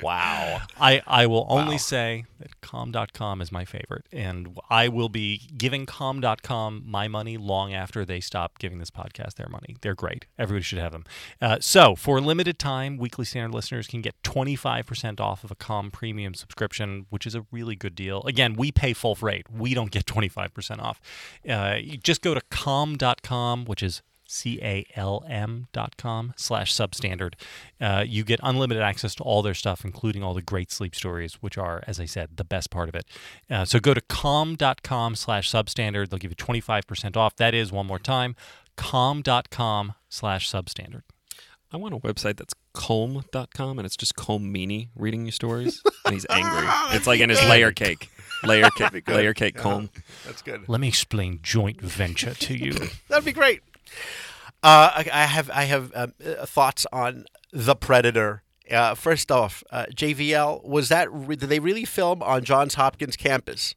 [0.03, 0.63] Wow.
[0.81, 5.87] I, I will only say that calm.com is my favorite, and I will be giving
[5.87, 9.77] calm.com my money long after they stop giving this podcast their money.
[9.81, 10.27] They're great.
[10.39, 11.05] Everybody should have them.
[11.41, 15.57] Uh, so, for a limited time, Weekly Standard listeners can get 25% off of a
[15.57, 18.23] com premium subscription, which is a really good deal.
[18.25, 21.01] Again, we pay full rate, we don't get 25% off.
[21.49, 27.35] Uh, you just go to calm.com, which is C-A-L-M dot com slash substandard.
[27.81, 31.35] Uh, you get unlimited access to all their stuff, including all the great sleep stories,
[31.35, 33.05] which are, as I said, the best part of it.
[33.51, 36.11] Uh, so go to calm.com slash substandard.
[36.11, 37.37] They'll give you 25% off.
[37.37, 38.35] That is, one more time,
[38.77, 41.03] calm.com slash substandard.
[41.73, 45.83] I want a website that's Colm.com and it's just Colm Meaney reading you stories.
[46.05, 46.67] and he's angry.
[46.97, 48.11] It's like in his layer cake.
[48.45, 49.09] Layer cake.
[49.09, 49.91] Layer cake Colm.
[50.25, 50.69] That's good.
[50.69, 52.73] Let me explain joint venture to you.
[53.09, 53.61] That'd be great.
[54.63, 58.43] Uh, I, I have I have um, uh, thoughts on the Predator.
[58.71, 63.75] Uh, first off, JVL was that re- did they really film on Johns Hopkins campus?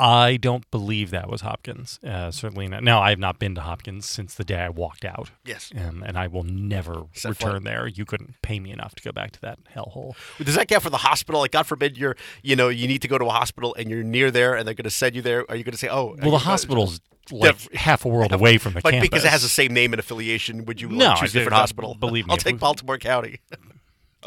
[0.00, 1.98] I don't believe that was Hopkins.
[2.02, 2.82] Uh, certainly not.
[2.82, 5.30] Now, I have not been to Hopkins since the day I walked out.
[5.44, 5.70] Yes.
[5.76, 7.86] Um, and I will never Set return there.
[7.86, 10.14] You couldn't pay me enough to go back to that hellhole.
[10.42, 11.40] Does that count for the hospital?
[11.42, 14.02] Like, God forbid you're you know you need to go to a hospital and you're
[14.02, 15.44] near there and they're going to send you there.
[15.50, 18.58] Are you going to say, oh, Well, the hospital's like Def- half a world away
[18.58, 19.08] from the Like campus.
[19.10, 21.56] because it has the same name and affiliation, would you like, No, choose a different
[21.56, 21.94] hospital?
[21.94, 23.38] believe me, I'll take Baltimore County.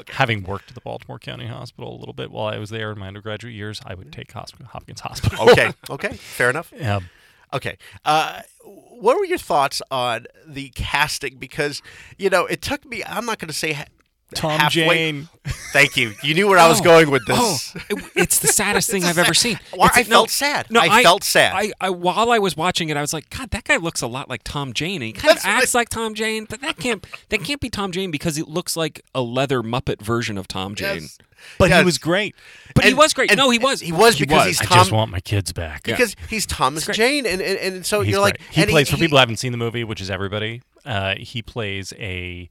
[0.09, 2.99] Having worked at the Baltimore County Hospital a little bit while I was there in
[2.99, 5.49] my undergraduate years, I would take Hosp- Hopkins Hospital.
[5.51, 6.73] okay, okay, fair enough.
[6.81, 7.09] Um,
[7.53, 7.77] Okay.
[8.03, 11.37] Uh, what were your thoughts on the casting?
[11.37, 11.83] Because,
[12.17, 13.85] you know, it took me, I'm not going to say
[14.33, 14.85] Tom halfway.
[14.87, 15.29] Jane.
[15.73, 16.13] Thank you.
[16.23, 17.37] You knew where I was Oh, going with this.
[17.75, 19.59] Oh, it- it's the saddest thing I've ever seen.
[19.73, 20.67] Why- It's- I felt sad.
[20.69, 21.53] No, I felt sad.
[21.55, 24.07] I, I while I was watching it, I was like, God, that guy looks a
[24.07, 24.95] lot like Tom Jane.
[25.01, 25.81] And he kind That's of acts right.
[25.81, 29.01] like Tom Jane, but that can't that can't be Tom Jane because it looks like
[29.13, 31.01] a leather Muppet version of Tom Jane.
[31.01, 31.17] Yes.
[31.57, 31.79] But Yes.
[31.79, 32.35] he was great.
[32.73, 33.29] But he was great.
[33.29, 33.81] and- no, he was.
[33.81, 34.67] He was because he's Tom.
[34.71, 35.83] I just want my kids back.
[35.83, 36.95] because he's Thomas great.
[36.95, 39.37] Jane, and, and, and so He's you're like, he and plays for people who haven't
[39.37, 40.61] seen the movie, which is everybody.
[40.85, 42.49] Uh, he plays a v-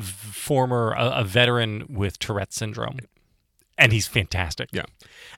[0.00, 2.98] former a, a veteran with Tourette syndrome,
[3.78, 4.68] and he's fantastic.
[4.72, 4.84] Yeah.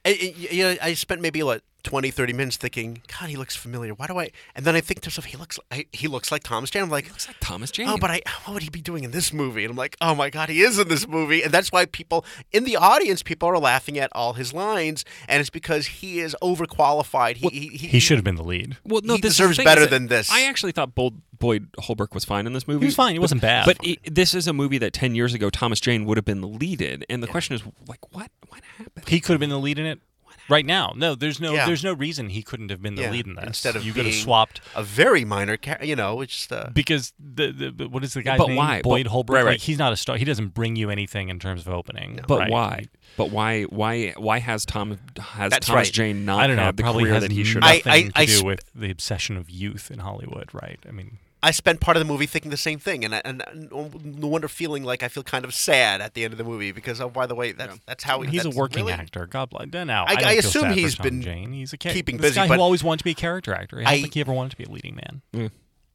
[0.04, 3.94] Know, I spent maybe what 20, 30 minutes thinking, God, he looks familiar.
[3.94, 4.30] Why do I?
[4.54, 6.82] And then I think to myself, he looks, I, he looks like Thomas Jane.
[6.82, 7.88] I'm like, Looks like Thomas oh, Jane.
[7.88, 9.64] Oh, but I, what would he be doing in this movie?
[9.64, 11.42] And I'm like, oh my God, he is in this movie.
[11.42, 15.04] And that's why people in the audience, people are laughing at all his lines.
[15.28, 17.36] And it's because he is overqualified.
[17.36, 18.78] He, he, he, He should have been the lead.
[18.84, 20.30] well, no, he this is deserves better than this.
[20.30, 22.80] I actually thought Bold, Boyd Holbrook was fine in this movie.
[22.80, 23.12] He was fine.
[23.12, 23.66] He wasn't bad.
[23.66, 26.40] But it, this is a movie that ten years ago Thomas Jane would have been
[26.40, 29.08] the lead in, and the question is, like, what what happened?
[29.08, 30.00] he could have been the lead in it
[30.48, 30.92] right now.
[30.96, 31.66] No, there's no Yeah.
[31.66, 33.44] there's no reason he couldn't have been the Yeah, lead in this.
[33.46, 36.70] instead of you could have swapped a very minor, char- you know, it's just, uh,
[36.72, 38.56] because the, the the- what is the guy's But name?
[38.56, 38.82] why?
[38.82, 39.36] Boyd But- Holbrook.
[39.36, 39.50] right, right.
[39.52, 40.16] Like he's not a star.
[40.16, 42.20] He doesn't bring you anything in terms of opening.
[42.26, 42.50] But right?
[42.50, 42.84] why?
[43.16, 43.62] But why?
[43.64, 44.10] Why?
[44.16, 45.92] Why has Tom has That's Thomas right.
[45.92, 46.62] Jane not I don't know.
[46.64, 47.86] had the probably career has that he should I- have?
[47.86, 50.78] nothing I- I to do sp- with the obsession of youth in Hollywood, right?
[50.88, 53.42] I mean, I spent part of the movie thinking the same thing, and I- and
[53.70, 56.72] no wonder feeling like I feel kind of sad at the end of the movie
[56.72, 59.26] because oh by the way that's that's how he's a working really- actor.
[59.26, 59.68] God bless.
[59.86, 61.52] Now, I- I, I assume he's been Jane.
[61.52, 63.54] He's a cha- keeping this busy, guy but who always wanted to be a character
[63.54, 63.78] actor.
[63.80, 65.50] I don't I- think he ever wanted to be a leading man.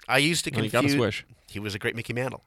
[0.07, 0.71] I used to Well, he confuse.
[0.71, 1.25] got his wish.
[1.49, 2.43] He was a great Mickey Mantle.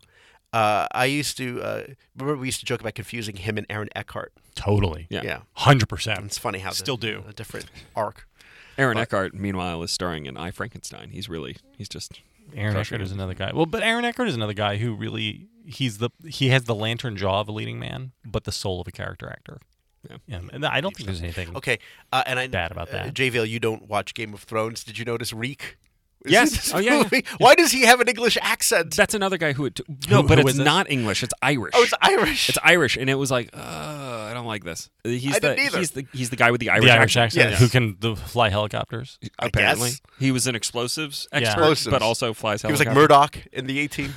[0.52, 1.82] Uh, I used to uh,
[2.16, 4.32] remember we used to joke about confusing him and Aaron Eckhart.
[4.54, 5.06] Totally.
[5.10, 5.22] Yeah.
[5.24, 6.20] Yeah, Hundred percent.
[6.24, 7.24] it's funny how the- Still do.
[7.28, 8.28] a different arc.
[8.78, 11.10] Aaron Eckhart, meanwhile, is starring in I Frankenstein.
[11.10, 12.20] He's really he's just
[12.54, 13.00] Aaron it.
[13.00, 13.52] is another guy.
[13.54, 17.16] Well, but Aaron Eckhart is another guy who really he's the he has the lantern
[17.16, 19.58] jaw of a leading man, but the soul of a character actor.
[20.08, 20.16] Yeah.
[20.26, 20.40] yeah.
[20.52, 21.56] and I don't think there's anything.
[21.56, 21.78] Okay,
[22.12, 23.14] uh, and I Bad about uh, that.
[23.14, 24.84] JVL, you don't watch Game of Thrones.
[24.84, 25.78] Did you notice Reek?
[26.24, 26.50] Is Yes.
[26.50, 27.20] this Oh, yeah, yeah.
[27.38, 28.94] Why does he have an English accent?
[28.94, 29.66] That's another guy who.
[29.66, 30.64] It no, Who- but who it's is this?
[30.64, 31.22] not English.
[31.22, 31.72] It's Irish.
[31.74, 32.48] oh, it's Irish.
[32.48, 33.58] It's Irish, and it was like, uh,
[34.30, 34.88] I don't like this.
[35.04, 35.78] He's I the didn't either.
[35.78, 37.46] he's the he's the guy with the Irish, the Irish accent.
[37.46, 37.60] accent Yes.
[37.60, 39.18] who can the, fly helicopters.
[39.38, 40.00] I Apparently, guess.
[40.18, 41.88] he was an explosives expert, Explosives.
[41.90, 42.68] but also flies helicopters.
[42.68, 43.42] he was like helicopters.
[43.42, 44.14] Murdock in the A-Team.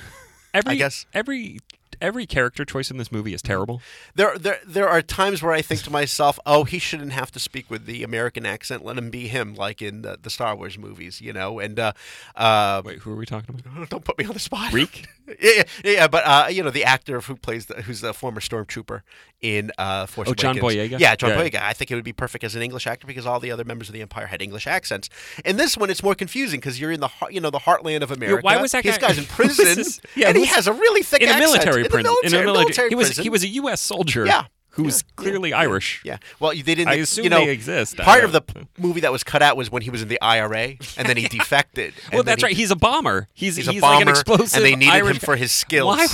[0.54, 1.06] Every I guess.
[1.14, 1.60] every
[2.02, 3.82] every character choice in this movie is terrible.
[4.16, 7.40] There, there, there are times where I think to myself, "Oh, he shouldn't have to
[7.40, 8.84] speak with the American accent.
[8.84, 11.94] Let him be him, like in the, the Star Wars movies, you know." And uh,
[12.36, 13.90] uh, Wait, who are we talking about?
[13.90, 14.74] don't put me on the spot.
[14.74, 15.08] Reek?
[15.28, 18.40] yeah, yeah, yeah, but uh, you know the actor who plays the, who's the former
[18.40, 19.02] stormtrooper
[19.46, 21.00] in uh, Force Oh, John Boyega?
[21.00, 21.38] Yeah, John Yeah.
[21.38, 21.62] Boyega.
[21.62, 23.90] I think it would be perfect as an English actor because all the other members
[23.90, 25.10] of the Empire had English accents.
[25.46, 28.02] In this one, it's more confusing because you're in the heart, you know the heartland
[28.02, 28.42] of America.
[28.44, 29.84] why was that This guy- guy's in prison,
[30.16, 31.52] yeah, and he has a really thick in a accent.
[31.52, 32.04] military in a prison.
[32.24, 33.24] military, in a military, he was prison.
[33.24, 33.82] he was a U.S.
[33.82, 34.26] soldier.
[34.26, 34.46] Yeah.
[34.72, 36.02] who's clearly Irish.
[36.04, 36.18] Yeah.
[36.40, 36.90] Well, they didn't.
[36.90, 37.96] I assume you know, they exist.
[37.98, 38.42] Part of the
[38.78, 41.28] movie that was cut out was when he was in the IRA, and then he
[41.40, 41.94] defected.
[42.12, 42.56] Well, that's he- right.
[42.58, 43.28] He's a bomber.
[43.34, 44.58] He's He's a like an bomber, explosive.
[44.58, 45.88] and they needed Irish him for his skills.
[45.98, 46.08] Why?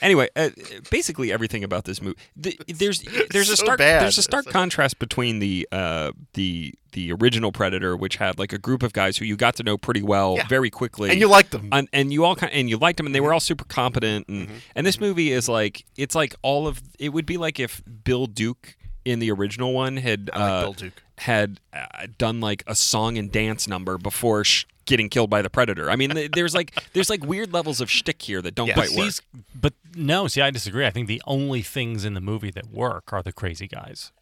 [0.00, 0.50] Anyway, uh,
[0.90, 2.16] basically everything about this movie.
[2.36, 3.00] The, there's
[3.30, 4.02] there's a stark bad.
[4.02, 8.58] there's a stark contrast between the uh, the the original Predator, which had like a
[8.58, 10.46] group of guys who you got to know pretty well Yeah.
[10.46, 11.68] very quickly, and you liked them.
[11.72, 14.28] and, and you all kind and you liked them, and they were all super competent.
[14.28, 14.56] And Mm-hmm.
[14.76, 18.26] and this movie is like it's like all of it would be like if Bill
[18.26, 20.72] Duke in the original one had like uh,
[21.18, 25.50] had uh, done like a song and dance number before sh- getting killed by the
[25.50, 25.90] predator.
[25.90, 28.76] I mean, there's like there's like weird levels of shtick here that don't Yes.
[28.76, 29.04] quite But work.
[29.06, 29.22] these,
[29.54, 30.26] but no.
[30.28, 30.86] See, I disagree.
[30.86, 34.12] I think the only things in the movie that work are the crazy guys.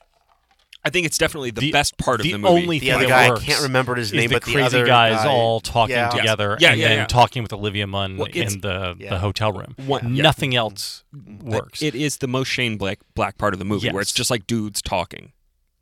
[0.85, 2.63] I think it's definitely the, The- best part of the the movie.
[2.63, 4.67] only The thing other that guy, I can't remember his name, the but the crazy
[4.67, 6.09] other guys guy- all talking Yeah.
[6.09, 7.07] together Yeah, and yeah, then yeah.
[7.07, 9.11] talking with Olivia Munn Well, in the, Yeah.
[9.11, 9.77] the hotel room.
[9.87, 10.25] One- yeah.
[10.25, 11.05] Nothing else
[11.41, 11.83] works.
[11.83, 14.49] It is the most Shane Black black part of the movie, where it's just like
[14.49, 15.31] dudes talking.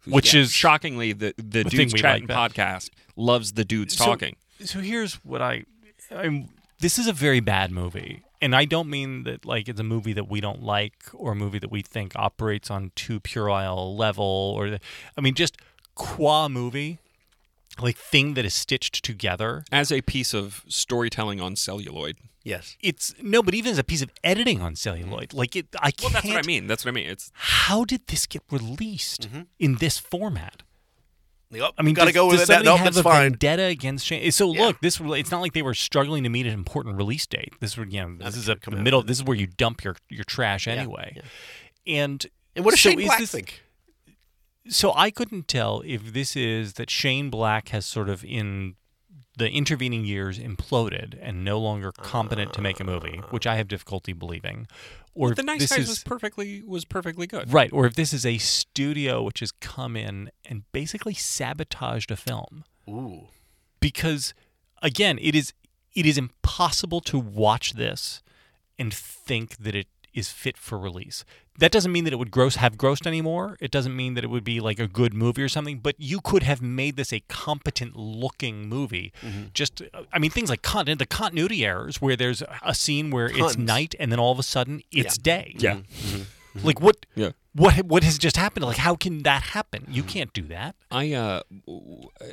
[0.06, 4.36] Which is- shockingly the the I dudes chatting like podcast loves the dudes So- talking.
[4.64, 5.64] So here's what I,
[6.10, 6.48] I'm.
[6.80, 10.12] This is a very bad movie, and I don't mean that like it's a movie
[10.14, 14.24] that we don't like or a movie that we think operates on too puerile level
[14.56, 14.80] or, the,
[15.16, 15.56] I mean just
[15.94, 16.98] qua movie,
[17.80, 19.64] like thing that is stitched together.
[19.70, 22.16] As a piece of storytelling on celluloid.
[22.42, 22.78] Yes.
[22.82, 26.14] It's no, but even as a piece of editing on celluloid, like it, I can't.
[26.14, 26.66] Well, that's what I mean.
[26.66, 27.10] That's what I mean.
[27.10, 29.42] It's How did this get released Mm-hmm.
[29.58, 30.62] in this format?
[31.52, 31.72] Yep.
[31.78, 32.46] I mean, gotta does, go with does it.
[32.46, 33.32] somebody No, have that's a fine.
[33.32, 34.30] vendetta against Shane?
[34.30, 34.66] So Yeah.
[34.66, 37.54] look, this it's not like they were struggling to meet an important release date.
[37.60, 38.72] This was you know this is a out.
[38.72, 39.02] middle.
[39.02, 41.20] This is where you dump your your trash anyway.
[41.86, 42.24] And
[42.54, 43.62] And what does so Shane Black this- think?
[44.68, 48.76] So I couldn't tell if this is that Shane Black has sort of in
[49.40, 53.68] the intervening years imploded and no longer competent to make a movie, which I have
[53.68, 54.66] difficulty believing,
[55.14, 57.50] or the nice this guys is was perfectly was perfectly good.
[57.50, 62.16] right, or if this is a studio which has come in and basically sabotaged a
[62.16, 63.28] film Ooh.
[63.80, 64.34] because
[64.82, 65.54] again it is
[65.94, 68.22] it is impossible to watch this
[68.78, 71.24] and think that it is fit for release.
[71.58, 73.56] That doesn't mean that it would gross have grossed anymore.
[73.60, 76.20] It doesn't mean that it would be like a good movie or something but you
[76.20, 79.12] could have made this a competent looking movie.
[79.22, 79.42] Mm-hmm.
[79.54, 83.26] Just uh, i mean things like content the continuity errors where there's a scene where
[83.26, 85.54] it's night and then all of a sudden it's day.
[85.56, 85.64] Mm-hmm.
[85.64, 85.74] Yeah.
[85.76, 86.66] Mm-hmm.
[86.66, 87.30] like what Yeah.
[87.54, 88.64] what what has just happened?
[88.64, 89.86] Like how can that happen?
[89.88, 90.74] You can't do that.
[90.90, 92.24] I uh, w- uh,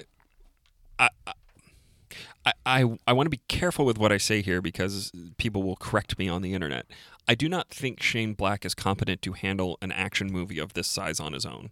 [0.99, 5.63] I I I, I want to be careful with what I say here because people
[5.63, 6.85] will correct me on the internet.
[7.27, 10.87] I do not think Shane Black is competent to handle an action movie of this
[10.87, 11.71] size on his own.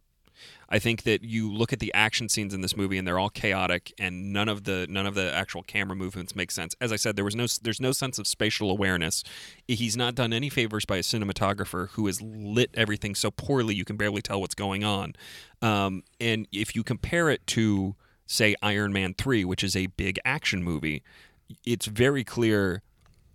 [0.69, 3.29] I think that you look at the action scenes in this movie and they're all
[3.29, 6.75] chaotic and none of the none of the actual camera movements make sense.
[6.81, 9.23] As I said, there was no there's no sense of spatial awareness.
[9.67, 13.85] He's not done any favors by a cinematographer who has lit everything so poorly you
[13.85, 15.13] can barely tell what's going on.
[15.61, 17.95] Um, and if you compare it to
[18.27, 21.03] say Iron Man 3, which is a big action movie,
[21.65, 22.81] it's very clear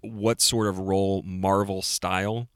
[0.02, 2.48] what sort of role Marvel style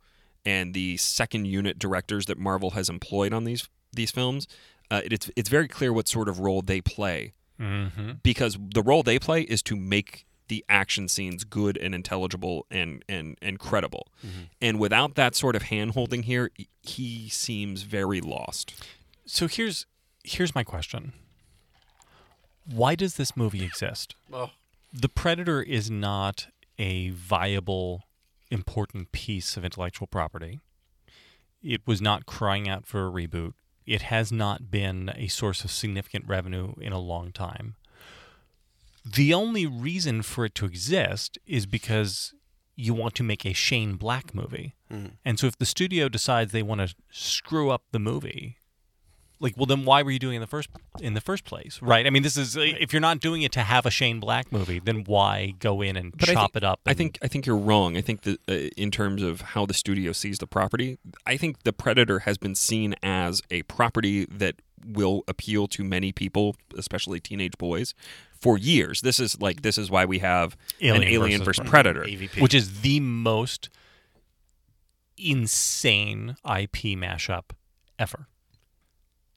[0.44, 4.48] and the second unit directors that Marvel has employed on these these films,
[4.90, 8.12] uh, it's it's very clear what sort of role they play mm-hmm.
[8.22, 13.04] because the role they play is to make the action scenes good and intelligible and
[13.08, 14.08] and and credible.
[14.60, 16.50] And without that sort of hand holding here,
[16.82, 18.74] he seems very lost.
[19.26, 19.86] So here's
[20.22, 21.12] here's my question.
[22.70, 24.14] Why does this movie exist?
[24.32, 24.50] Oh.
[24.92, 26.46] The Predator is not
[26.78, 28.04] a viable
[28.50, 30.60] important piece of intellectual property.
[31.62, 33.54] It was not crying out for a reboot.
[33.86, 37.76] It has not been a source of significant revenue in a long time.
[39.04, 42.32] The only reason for it to exist is because
[42.76, 44.74] you want to make a Shane Black movie.
[44.90, 45.12] Mm.
[45.24, 48.56] And so if the studio decides they want to screw up the movie,
[49.40, 50.68] like well then why were you doing it in the first
[51.00, 53.60] in the first place right i mean this is if you're not doing it to
[53.60, 56.80] have a shane black movie then why go in and But chop think- it up
[56.86, 57.96] I think I think you're wrong.
[57.96, 61.62] I think that uh, in terms of how the studio sees the property, I think
[61.64, 64.56] the Predator has been seen as a property that
[64.86, 67.94] will appeal to many people, especially teenage boys,
[68.38, 69.00] for years.
[69.00, 72.02] This is like this is why we have Alien an Alien versus versus Predator.
[72.04, 72.40] AVP.
[72.40, 73.70] which is the most
[75.16, 77.44] insane IP mashup
[77.98, 78.28] ever.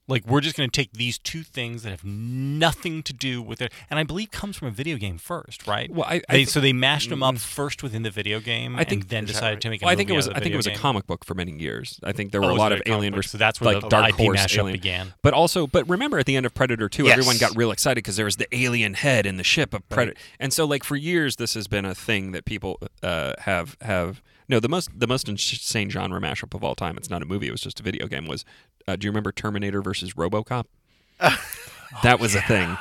[0.08, 3.60] Like we're just going to take these two things that have nothing to do with
[3.60, 5.90] it, and I believe comes from a video game first, right?
[5.90, 8.74] Well, I- I They- thi- so they mashed them up first within the video game,
[8.76, 9.60] I think- and then decided right?
[9.60, 9.82] to make.
[9.82, 10.28] A Well, I think it was.
[10.28, 10.78] I think it was a game.
[10.78, 12.00] comic book for many years.
[12.02, 13.88] I think there were Oh, a lot of Alien versus so that's where like the
[13.88, 14.72] Dark IP Horse mashup Alien.
[14.72, 15.14] began.
[15.22, 17.12] But also, but remember at the end of Predator 2, Yes.
[17.18, 20.16] everyone got real excited because there was the alien head in the ship of Predator.
[20.40, 24.22] And so like for years this has been a thing that people uh, have have
[24.48, 26.96] no, the most the most insane genre mashup of all time.
[26.96, 28.44] It's not a movie, it was just a video game was
[28.86, 30.64] uh, do you remember Terminator versus RoboCop?
[32.02, 32.76] that was a thing.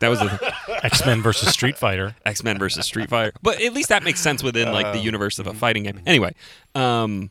[0.00, 0.54] That was a
[0.84, 2.16] X Men versus Street Fighter.
[2.26, 3.32] X Men versus Street Fighter.
[3.40, 6.00] But at least that makes sense within like the universe of a fighting game.
[6.06, 6.34] Anyway,
[6.74, 7.30] um,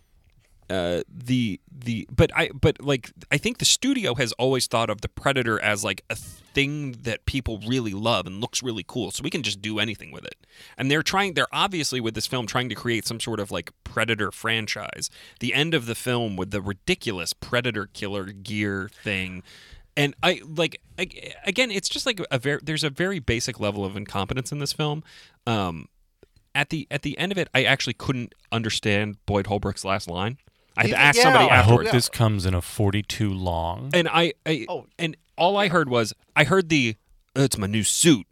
[0.71, 5.01] uh, the the but I but like I think the studio has always thought of
[5.01, 9.21] the Predator as like a thing that people really love and looks really cool, so
[9.23, 10.35] we can just do anything with it.
[10.77, 11.33] And they're trying.
[11.33, 15.09] They're obviously with this film trying to create some sort of like Predator franchise.
[15.39, 19.43] The end of the film with the ridiculous Predator killer gear thing
[19.97, 23.83] and I like ag- again, it's just like a very there's a very basic level
[23.83, 25.03] of incompetence in this film.
[25.45, 25.87] Um,
[26.55, 30.37] at the at the end of it, I actually couldn't understand Boyd Holbrook's last line.
[30.77, 31.23] I had to ask yeah.
[31.23, 33.89] somebody I I hope afterwards, this comes in a 42 long.
[33.93, 34.85] and I, I Oh.
[34.97, 36.95] and all I heard was I heard the
[37.35, 38.25] it's my new suit.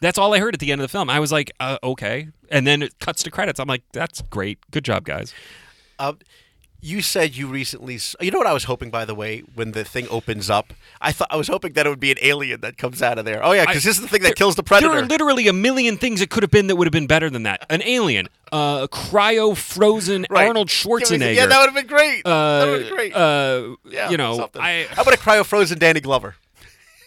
[0.00, 1.10] That's all I heard at the end of the film.
[1.10, 3.60] I was like, uh, okay, and then it cuts to credits.
[3.60, 5.34] I'm like, that's great, good job, guys.
[5.98, 6.18] Um,
[6.84, 7.98] you said you recently.
[8.20, 11.12] You know what I was hoping, by the way, when the thing opens up, I
[11.12, 13.42] thought I was hoping that it would be an alien that comes out of there.
[13.42, 14.92] Oh yeah, because this is the thing that kills the predator.
[14.92, 17.30] There are literally a million things it could have been that would have been better
[17.30, 17.64] than that.
[17.70, 20.48] An alien, uh, cryo frozen Right.
[20.48, 21.34] Arnold Schwarzenegger.
[21.34, 22.26] Yeah, that would have been great.
[22.26, 23.14] uh, that would have been great.
[23.14, 24.48] uh, yeah, you know.
[24.56, 26.34] I How about a cryo frozen Danny Glover?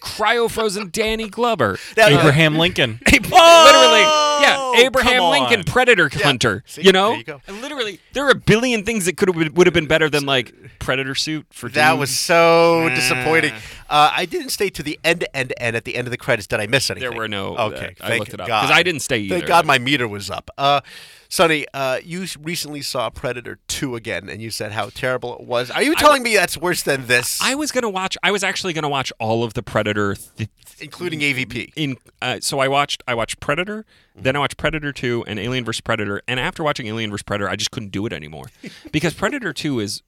[0.01, 1.79] cryo frozen Danny Glover.
[1.97, 2.99] Now, uh, Abraham Lincoln.
[3.11, 4.03] literally,
[4.47, 5.63] yeah, Oh, Abraham come Lincoln, on.
[5.65, 6.63] Predator Hunter.
[6.65, 7.41] See, you know, there you go.
[7.47, 10.25] And literally, there are a billion things that could have would have been better than
[10.25, 11.99] like Predator suit for That dude.
[11.99, 13.53] was so disappointing.
[13.89, 15.75] Uh, I didn't stay to the end, end, end.
[15.75, 17.09] At the end of the credits, did I miss anything?
[17.09, 18.61] There were no- Okay, uh, I thank looked it up, God.
[18.63, 19.35] 'cause I didn't stay either.
[19.35, 20.49] Thank God my meter was up.
[20.57, 20.81] Uh,
[21.29, 25.41] Sonny, uh, you s- recently saw Predator Two again, and you said how terrible it
[25.41, 25.69] was.
[25.71, 28.17] Are you telling me that's worse than this, I was gonna watch.
[28.23, 30.15] I was actually gonna watch all of the Predator.
[30.37, 31.71] Th- including AVP?
[31.75, 33.85] in uh, so I watched I watched Predator,
[34.15, 37.49] then I watched Predator 2 and Alien vs Predator, and after watching Alien vs Predator,
[37.49, 38.45] I just couldn't do it anymore
[38.91, 40.01] because Predator 2 is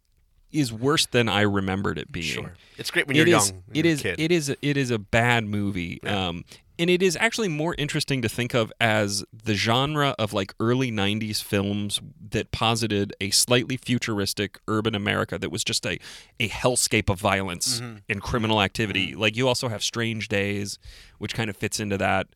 [0.49, 2.23] is worse than I remembered it being.
[2.25, 3.63] Sure, it's great when you're It is- young.
[3.73, 4.01] It you're a is.
[4.01, 4.19] kid.
[4.19, 4.49] It is.
[4.61, 6.01] It is a bad movie.
[6.03, 6.45] Um,
[6.79, 10.89] and it is actually more interesting to think of as the genre of like early
[10.89, 11.99] '90s films
[12.29, 15.99] that posited a slightly futuristic urban America that was just a
[16.39, 17.97] a hellscape of violence Mm-hmm.
[18.07, 19.15] and criminal activity.
[19.15, 20.79] Like you also have Strange Days,
[21.17, 22.27] which kind of fits into that.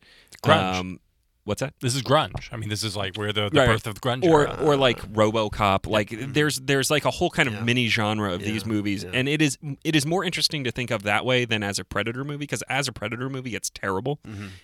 [0.44, 0.98] Grunge.
[1.44, 1.74] What's that?
[1.80, 2.48] This is grunge.
[2.52, 4.24] I mean, this is like where the, the Right, birth of grunge.
[4.24, 4.58] or era.
[4.62, 5.86] or like RoboCop.
[5.86, 9.42] Like there's there's like a whole kind of mini genre of these movies, and it
[9.42, 12.38] is it is more interesting to think of that way than as a Predator movie
[12.38, 14.20] because as a Predator movie, it's terrible.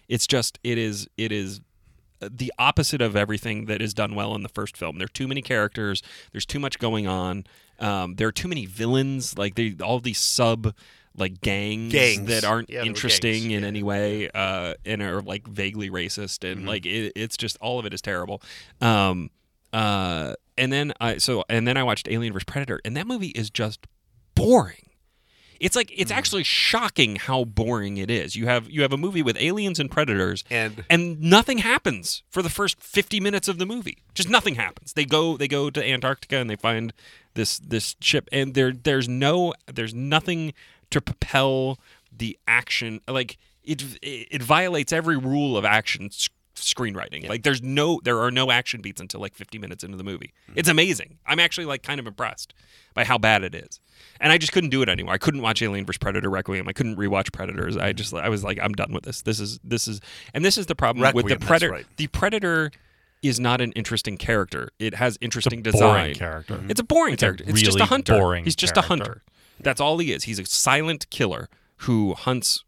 [0.08, 1.60] It's just it is it is
[2.20, 4.98] uh, the opposite of everything that is done well in the first film.
[4.98, 6.02] There are too many characters.
[6.32, 7.44] There's too much going on.
[7.80, 9.38] Um, there are too many villains.
[9.38, 10.74] Like they all these sub
[11.18, 12.28] like gangs, Gangs.
[12.28, 13.68] that aren't Yeah, interesting in Yeah.
[13.68, 17.86] any way uh, and are like vaguely racist and like it, it's just all of
[17.86, 18.40] it is terrible.
[18.80, 19.30] Um,
[19.72, 23.28] uh, and then I so and then I watched Alien vs Predator and that movie
[23.28, 23.86] is just
[24.34, 24.84] boring.
[25.60, 28.36] It's like it's actually shocking how boring it is.
[28.36, 32.42] You have you have a movie with aliens and predators And- and nothing happens for
[32.42, 33.98] the first 50 minutes of the movie.
[34.14, 34.92] Just nothing happens.
[34.92, 36.92] They go they go to Antarctica and they find
[37.34, 40.54] this this ship and there there's no there's nothing
[40.90, 41.78] to propel
[42.16, 46.10] the action like it it violates every rule of action
[46.58, 47.28] screenwriting.
[47.28, 50.32] Like there's no there are no action beats until like 50 minutes into the movie.
[50.48, 50.58] Mm-hmm.
[50.58, 51.18] It's amazing.
[51.26, 52.54] I'm actually like kind of impressed
[52.94, 53.80] by how bad it is.
[54.20, 55.14] And I just couldn't do it anymore.
[55.14, 56.68] I couldn't watch Alien vs Predator Requiem.
[56.68, 57.76] I couldn't rewatch Predators.
[57.76, 57.96] I mm-hmm.
[57.96, 59.22] just I was like I'm done with this.
[59.22, 60.00] This is this is
[60.34, 61.72] and this is the problem with the Predator.
[61.72, 61.86] right.
[61.96, 62.70] The Predator
[63.22, 64.70] is not an interesting character.
[64.78, 66.14] It has interesting boring design.
[66.14, 66.64] character.
[66.68, 67.44] It's a boring It's a character.
[67.48, 68.18] it's just a hunter.
[68.18, 69.22] boring He's just a hunter.
[69.60, 70.24] That's all he is.
[70.24, 71.48] He's a silent killer
[71.78, 72.64] who hunts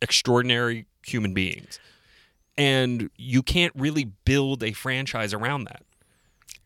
[0.00, 1.78] extraordinary human beings.
[2.58, 5.82] And you can't really build a franchise around that.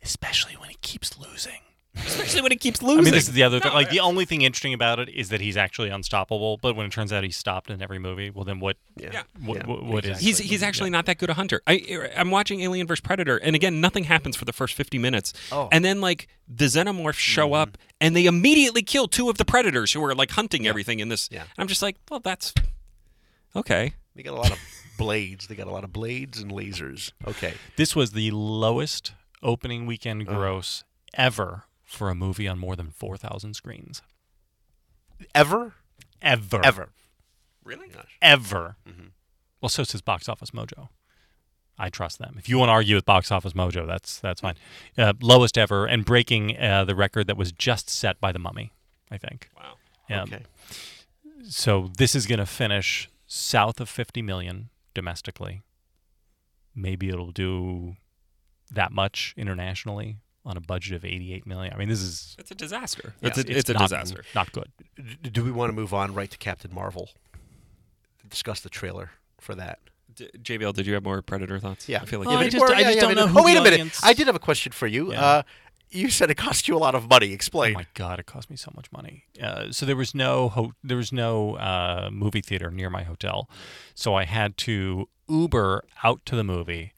[0.02, 1.60] especially when he keeps losing.
[2.04, 3.00] Especially when he keeps losing.
[3.00, 3.72] I mean, this is the other thing.
[3.72, 6.58] Like the only thing interesting about it is that he's actually unstoppable.
[6.58, 8.76] But when it turns out he's stopped in every movie, well, then what?
[8.96, 9.22] Yeah.
[9.44, 10.18] What, Yeah, what- what is?
[10.18, 11.62] He's he's actually not that good a hunter.
[11.66, 15.32] I I'm watching Alien vs Predator, and again, nothing happens for the first 50 minutes,
[15.52, 15.68] Oh.
[15.72, 17.96] and then like the xenomorphs show up, mm-hmm.
[18.00, 21.28] and they immediately kill two of the predators who are like hunting everything in this.
[21.30, 21.42] Yeah.
[21.42, 22.52] And I'm just like, well, that's
[23.54, 23.94] okay.
[24.14, 24.58] They got a lot of
[24.98, 25.46] blades.
[25.46, 27.12] They got a lot of blades and lasers.
[27.26, 27.54] Okay.
[27.76, 30.36] This was the lowest opening weekend uh-huh.
[30.36, 30.84] gross
[31.14, 34.02] ever for a movie on more than 4,000 screens.
[35.34, 35.74] Ever?
[36.20, 36.60] Ever.
[36.64, 36.88] Ever.
[37.64, 37.88] Really?
[37.88, 38.18] Gosh.
[38.20, 38.76] Ever.
[39.60, 40.88] Well, so says Box Office Mojo.
[41.78, 42.36] I trust them.
[42.38, 44.54] If you want to argue with Box Office Mojo, that's that's fine.
[44.96, 48.72] Uh, lowest ever and breaking uh, the record that was just set by The Mummy,
[49.10, 49.50] I think.
[49.56, 49.74] Wow.
[50.08, 50.22] Yeah.
[50.22, 50.42] Okay.
[51.48, 55.62] So this is going to finish south of 50 million domestically.
[56.74, 57.96] Maybe it'll do
[58.70, 60.16] that much internationally
[60.46, 61.74] on a budget of 88 million.
[61.74, 63.12] I mean, this is It's a disaster.
[63.20, 64.22] yeah, it's a, it's a not- disaster.
[64.34, 64.70] Not good.
[65.32, 67.10] Do we want to move on right to Captain Marvel?
[68.28, 69.78] Discuss the trailer for that.
[70.14, 71.88] D- JVL, did you have more Predator thoughts?
[71.88, 72.00] Yeah.
[72.02, 72.52] I feel like Oh, I did.
[72.52, 73.74] just- I just don't know who oh, wait the a minute.
[73.80, 75.12] audience- I did have a question for you.
[75.12, 75.20] Yeah.
[75.24, 75.42] Uh,
[75.90, 77.32] you said it cost you a lot of money.
[77.32, 77.72] Explain.
[77.74, 79.24] Oh my god, it cost me so much money.
[79.40, 83.48] Uh, so there was no ho- there was no uh, movie theater near my hotel,
[83.94, 86.92] so I had to Uber out to the movie.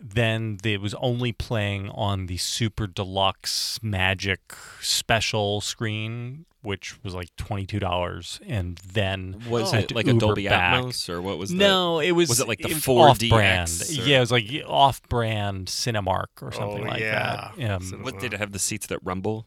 [0.00, 7.34] Then it was only playing on the super deluxe magic special screen, which was like
[7.36, 10.74] twenty two dollars, and then Was it to like a Uber Dolby back.
[10.82, 12.28] Atmos or what was the No, it was.
[12.28, 13.70] was it like the was 4DX off-brand.
[13.70, 17.50] or- Yeah, it was like off-brand Cinemark or something Oh, like yeah.
[17.56, 17.70] that.
[17.70, 19.46] Um, Cine- What did it have the seats that rumble?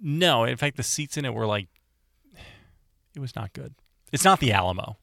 [0.00, 1.68] no, in fact, the seats in it were like,
[3.16, 3.74] it was not good.
[4.12, 4.98] It's not the Alamo.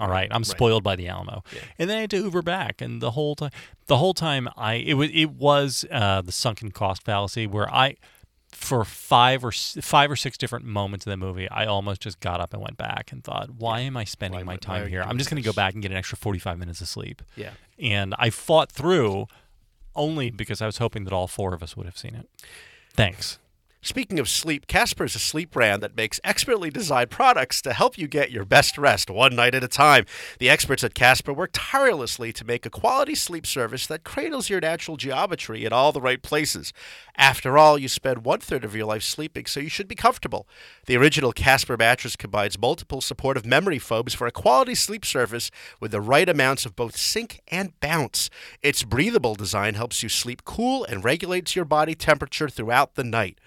[0.00, 1.44] All right, I'm spoiled by the Alamo,
[1.78, 3.50] and then I had to Uber back, and the whole time,
[3.86, 7.96] the whole time, I it was it was uh, the sunken cost fallacy where I,
[8.50, 12.40] for five or five or six different moments in the movie, I almost just got
[12.40, 15.02] up and went back and thought, why am I spending Why- my time here?
[15.02, 17.22] I'm just going to go back and get an extra 45 minutes of sleep.
[17.36, 17.50] Yeah.
[17.78, 19.26] and I fought through,
[19.94, 22.28] only because I was hoping that all four of us would have seen it.
[22.94, 23.38] Thanks.
[23.82, 27.96] Speaking of sleep, Casper is a sleep brand that makes expertly designed products to help
[27.96, 30.04] you get your best rest one night at a time.
[30.38, 34.60] The experts at Casper work tirelessly to make a quality sleep service that cradles your
[34.60, 36.74] natural geometry in all the right places.
[37.16, 40.46] After all, you spend one third of your life sleeping, so you should be comfortable.
[40.84, 45.50] The original Casper mattress combines multiple supportive memory foams for a quality sleep surface
[45.80, 48.28] with the right amounts of both sink and bounce.
[48.62, 53.38] Its breathable design helps you sleep cool and regulates your body temperature throughout the night.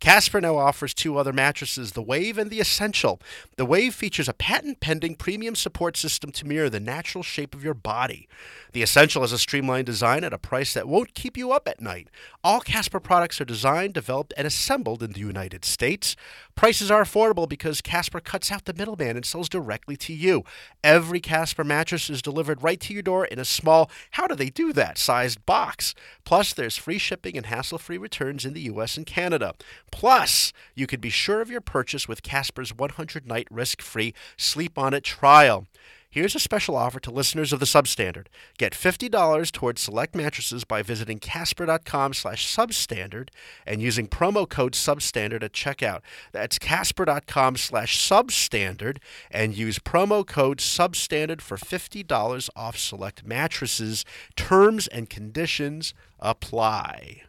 [0.00, 3.20] Casper now offers two other mattresses, the Wave and the Essential.
[3.56, 7.62] The Wave features a patent pending premium support system to mirror the natural shape of
[7.62, 8.26] your body.
[8.72, 11.82] The Essential has a streamlined design at a price that won't keep you up at
[11.82, 12.08] night.
[12.42, 16.16] All Casper products are designed, developed, and assembled in the United States.
[16.60, 20.44] Prices are affordable because Casper cuts out the middleman and sells directly to you.
[20.84, 24.50] Every Casper mattress is delivered right to your door in a small, how do they
[24.50, 25.94] do that, sized box.
[26.26, 29.54] Plus, there's free shipping and hassle free returns in the US and Canada.
[29.90, 34.76] Plus, you can be sure of your purchase with Casper's 100 night risk free sleep
[34.76, 35.66] on it trial.
[36.12, 38.26] Here's a special offer to listeners of the Substandard.
[38.58, 43.28] Get $50 towards select mattresses by visiting casper.com slash substandard
[43.64, 46.00] and using promo code substandard at checkout.
[46.32, 48.98] That's casper.com slash substandard
[49.30, 54.04] and use promo code substandard for $50 off select mattresses.
[54.34, 57.22] Terms and conditions apply.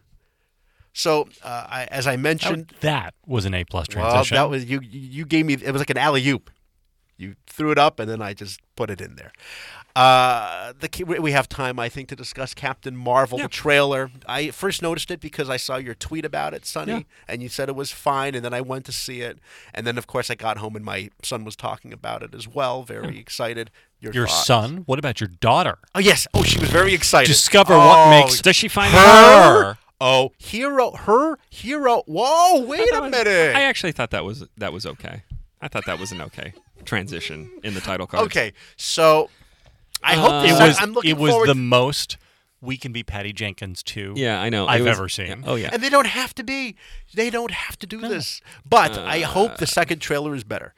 [0.92, 4.36] So, uh, I, as I mentioned, That was an A plus transition.
[4.36, 4.82] well, that was you.
[4.82, 5.54] You gave me.
[5.54, 6.50] It was like an alley oop.
[7.22, 9.32] You threw it up, and then I just put it in there.
[9.96, 14.10] Uh, the we have time, I think, to discuss Captain Marvel, the trailer.
[14.26, 17.02] I first noticed it because I saw your tweet about it, Sonny, Yeah.
[17.28, 18.34] and you said it was fine.
[18.34, 19.40] And then I went to see it,
[19.74, 22.48] and then of course I got home and my son was talking about it as
[22.48, 23.70] well, very excited.
[24.00, 24.84] Your, your son.
[24.88, 25.78] What about your daughter?
[25.94, 26.26] Oh yes.
[26.34, 27.28] Oh, she was very excited.
[27.28, 29.78] Discover oh, what makes Does she find her.
[30.00, 32.02] Oh, hero, her hero.
[32.08, 33.56] Whoa, wait a minute.
[33.56, 35.24] I actually thought that was that was okay.
[35.62, 36.54] I thought that was an okay
[36.86, 38.26] transition in the title card.
[38.26, 39.30] Okay, so
[40.04, 40.78] I hope Uh, It was.
[40.82, 42.18] I'm looking It was forward the most.
[42.64, 44.14] We can be Patty Jenkins too.
[44.16, 44.68] Yeah, I know.
[44.68, 45.28] I've was- ever seen.
[45.28, 45.36] yeah.
[45.46, 45.70] Oh yeah.
[45.74, 46.76] and they don't have to be.
[47.14, 48.40] They don't have to do this.
[48.70, 50.74] But I hope the second trailer is better.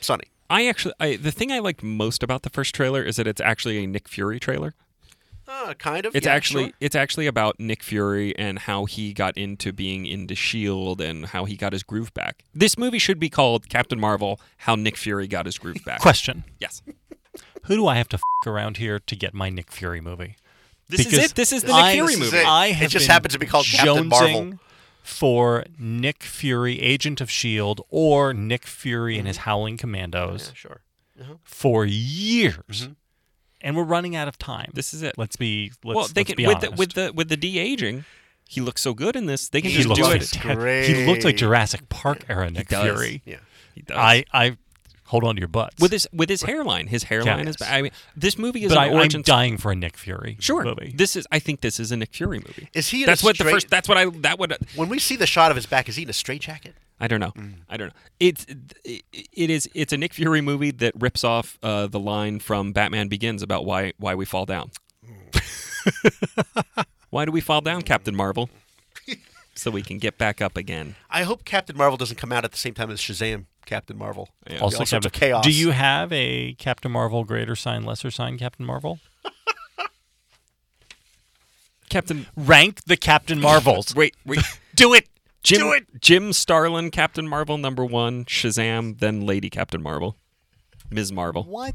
[0.00, 0.24] Sonny.
[0.50, 3.40] I actually, I, the thing I liked most about the first trailer is that it's
[3.40, 4.74] actually a Nick Fury trailer.
[5.54, 6.16] Uh, kind of.
[6.16, 6.72] It's yeah, actually sure.
[6.80, 11.44] it's actually about Nick Fury and how he got into being into Shield and how
[11.44, 12.44] he got his groove back.
[12.54, 16.00] This movie should be called Captain Marvel: How Nick Fury Got His Groove Back.
[16.00, 16.82] Question: yes,
[17.64, 20.36] Who do I have to f- around here to get my Nick Fury movie?
[20.88, 21.34] this is it.
[21.34, 22.36] This is the I- Nick Fury movie.
[22.38, 22.46] it.
[22.46, 24.54] I have it just been happens to be called Captain Marvel.
[25.02, 30.80] for Nick Fury, Agent of Shield, or Nick Fury and his Howling Commandos Yeah, sure.
[31.44, 32.88] for years,
[33.62, 34.70] and we're running out of time.
[34.74, 35.14] This is it.
[35.16, 35.72] Let's be.
[35.84, 38.04] Let's, well, they let's can be with the, with the with the de aging.
[38.48, 39.48] He looks so good in this.
[39.48, 40.36] They can he just looks do looks it.
[40.36, 40.60] fantastic.
[40.60, 40.96] fantastic.
[40.96, 41.36] He looks like.
[41.36, 42.82] Jurassic Park era Nick does.
[42.82, 43.22] Fury.
[43.24, 43.38] Yeah.
[43.74, 43.96] He does.
[43.96, 44.56] I I
[45.04, 45.80] hold on to your butts.
[45.80, 46.86] with his with his hairline.
[46.88, 47.56] His hairline is.
[47.60, 47.70] Yes.
[47.70, 50.36] I mean, this movie is but an I, I'm dying for a Nick Fury movie.
[50.42, 50.92] sure, movie.
[50.96, 51.26] this is.
[51.32, 52.68] I think this is a Nick Fury movie.
[52.72, 53.68] Is he in That's a what the straight- first.
[53.70, 54.06] That's what I.
[54.06, 54.56] That would.
[54.76, 56.74] When we see the shot of his back, is he in a straitjacket?
[57.00, 57.32] I don't know.
[57.68, 57.94] I don't know.
[58.20, 58.46] It's
[58.84, 62.72] it, it is it's a Nick Fury movie that rips off uh, the line from
[62.72, 64.70] Batman Begins about why why we fall down.
[67.10, 68.50] why do we fall down, Captain Marvel?
[69.54, 70.94] so we can get back up again.
[71.10, 73.46] I hope Captain Marvel doesn't come out at the same time as Shazam.
[73.66, 74.28] Captain Marvel.
[74.48, 74.56] Yeah.
[74.58, 75.44] All also, sorts Captain, of chaos.
[75.44, 78.98] Do you have a Captain Marvel greater sign, lesser sign, Captain Marvel?
[81.88, 83.94] Captain Rank the Captain Marvels.
[83.96, 84.40] Wait, wait.
[84.74, 85.08] Do it.
[85.42, 86.00] Jim Do it.
[86.00, 90.16] Jim Starlin, Captain Marvel number 1, Shazam, then Lady Captain Marvel.
[90.90, 91.12] Ms.
[91.12, 91.42] Marvel.
[91.44, 91.74] What?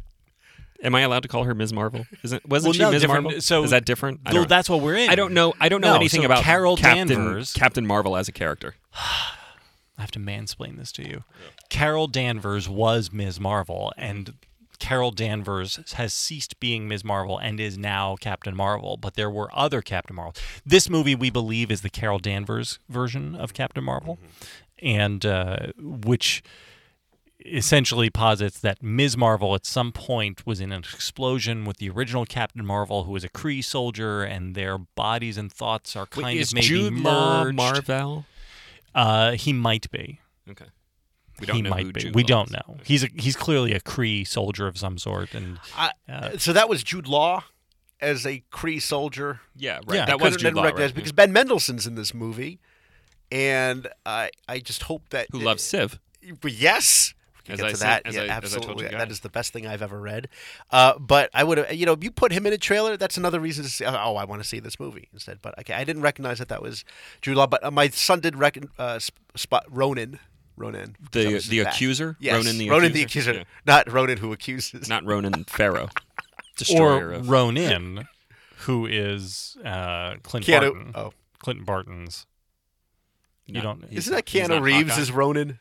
[0.82, 1.74] Am I allowed to call her Ms.
[1.74, 2.06] Marvel?
[2.24, 3.08] Isn't wasn't Well, she no, Ms.
[3.08, 3.42] Marvel?
[3.42, 4.22] so- is that different?
[4.26, 5.10] I Well, that's what we're in.
[5.10, 5.54] I don't know.
[5.60, 8.76] I don't know No, anything so about Carol Captain Danvers- Captain Marvel as a character.
[8.94, 11.24] I have to mansplain this to you.
[11.70, 13.40] Carol Danvers was Ms.
[13.40, 14.34] Marvel, and
[14.80, 17.04] Carol Danvers has ceased being Ms.
[17.04, 18.98] Marvel and is now Captain Marvel.
[18.98, 20.36] But there were other Captain Marvel.
[20.66, 24.20] This movie, we believe, is the Carol Danvers version of Captain Marvel,
[24.80, 26.44] and uh, which
[27.46, 29.16] essentially posits that Ms.
[29.16, 33.24] Marvel at some point was in an explosion with the original Captain Marvel, who was
[33.24, 37.46] a Kree soldier, and their bodies and thoughts are kind Wait, of maybe Jude Law
[37.46, 37.58] merged.
[37.58, 38.26] Marvel?
[38.94, 40.20] Uh, he might be.
[40.50, 40.66] Okay.
[41.40, 42.02] We don't he know might who be.
[42.02, 42.54] Jude we Law don't is.
[42.54, 42.78] know.
[42.84, 46.68] He's a, he's clearly a Kree soldier of some sort, and I, Uh, so that
[46.70, 47.44] was Jude Law
[48.00, 49.42] as a Kree soldier.
[49.56, 49.96] Yeah, right.
[49.98, 50.06] Yeah.
[50.06, 50.94] that was couldn't Jude Law, right?
[50.94, 52.60] because Ben Mendelsohn's in this movie,
[53.32, 56.00] and I I just hope that Who loves Civ?
[56.42, 57.14] But yes.
[57.48, 58.02] We As can I get to said- that.
[58.08, 58.84] as yeah, I- as I told absolutely.
[58.92, 60.28] you that the best thing I've ever read.
[60.70, 63.16] Uh, but I would have, you know, if you put him in a trailer, that's
[63.16, 65.42] another reason to say, oh, I want to see this movie instead.
[65.42, 66.84] But okay, I didn't recognize that that was
[67.22, 67.48] Jude Law.
[67.48, 69.00] But uh, my son did reckon uh,
[69.36, 70.20] spot Ronan.
[70.58, 70.96] Ronan.
[71.12, 71.74] The the back.
[71.74, 72.18] accuser?
[72.20, 73.32] Yes, Ronan the Ronan the accuser?
[73.32, 73.46] accuser.
[73.66, 73.74] Yeah.
[73.76, 74.90] Not Ronan who accuses.
[74.90, 75.90] Not Ronan Pharaoh.
[76.58, 78.08] Destroyer or of Ronin,
[78.60, 80.62] who is uh, Clint Keanu.
[80.74, 80.92] Barton.
[80.96, 82.26] Oh, Clint Barton's.
[83.46, 83.84] You Not- don't.
[83.92, 85.02] isn't that he's Keanu Reeves Hawkeye?
[85.02, 85.60] as Ronan?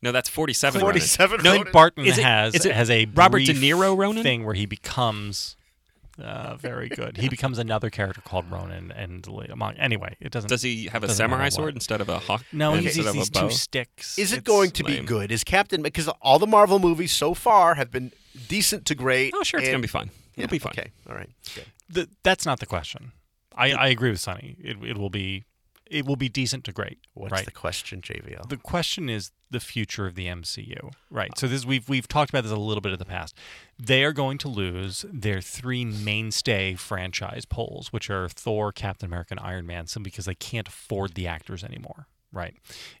[0.00, 1.42] No, that's 47 Forty-seven.
[1.42, 1.62] No, Ronin?
[1.64, 4.22] Clint Barton Is it- has is it has a Robert De Niro Ronan?
[4.22, 5.56] thing where he becomes.
[6.20, 7.16] Uh, very good.
[7.16, 10.48] He becomes another character called Ronin, and among anyway, it doesn't.
[10.48, 12.44] Does he have a samurai sword instead of a hawk?
[12.52, 13.48] no, and he's instead these of a bow?
[13.48, 14.18] two sticks.
[14.18, 15.30] Is it It's- going to be good?
[15.30, 18.12] Is Captain because all the Marvel movies so far have been
[18.48, 19.32] decent to great.
[19.36, 20.10] Oh, sure, it's and- gonna be fun.
[20.36, 20.72] It'll Yeah, be fun.
[20.78, 21.30] Okay, all right.
[21.56, 21.66] Okay.
[21.88, 23.12] the, that's not the question.
[23.54, 24.56] I, I agree with Sonny.
[24.62, 25.44] It, it will be
[25.90, 26.98] it will be decent to great.
[27.14, 27.44] What's right.
[27.44, 28.48] the question, JVL?
[28.48, 31.36] The question is the future of the MCU, right?
[31.38, 33.34] So this we've we've talked about this a little bit in the past.
[33.78, 39.32] They are going to lose their three mainstay franchise poles, which are Thor, Captain America,
[39.32, 42.54] and Iron Man, simply because they can't afford the actors anymore, right?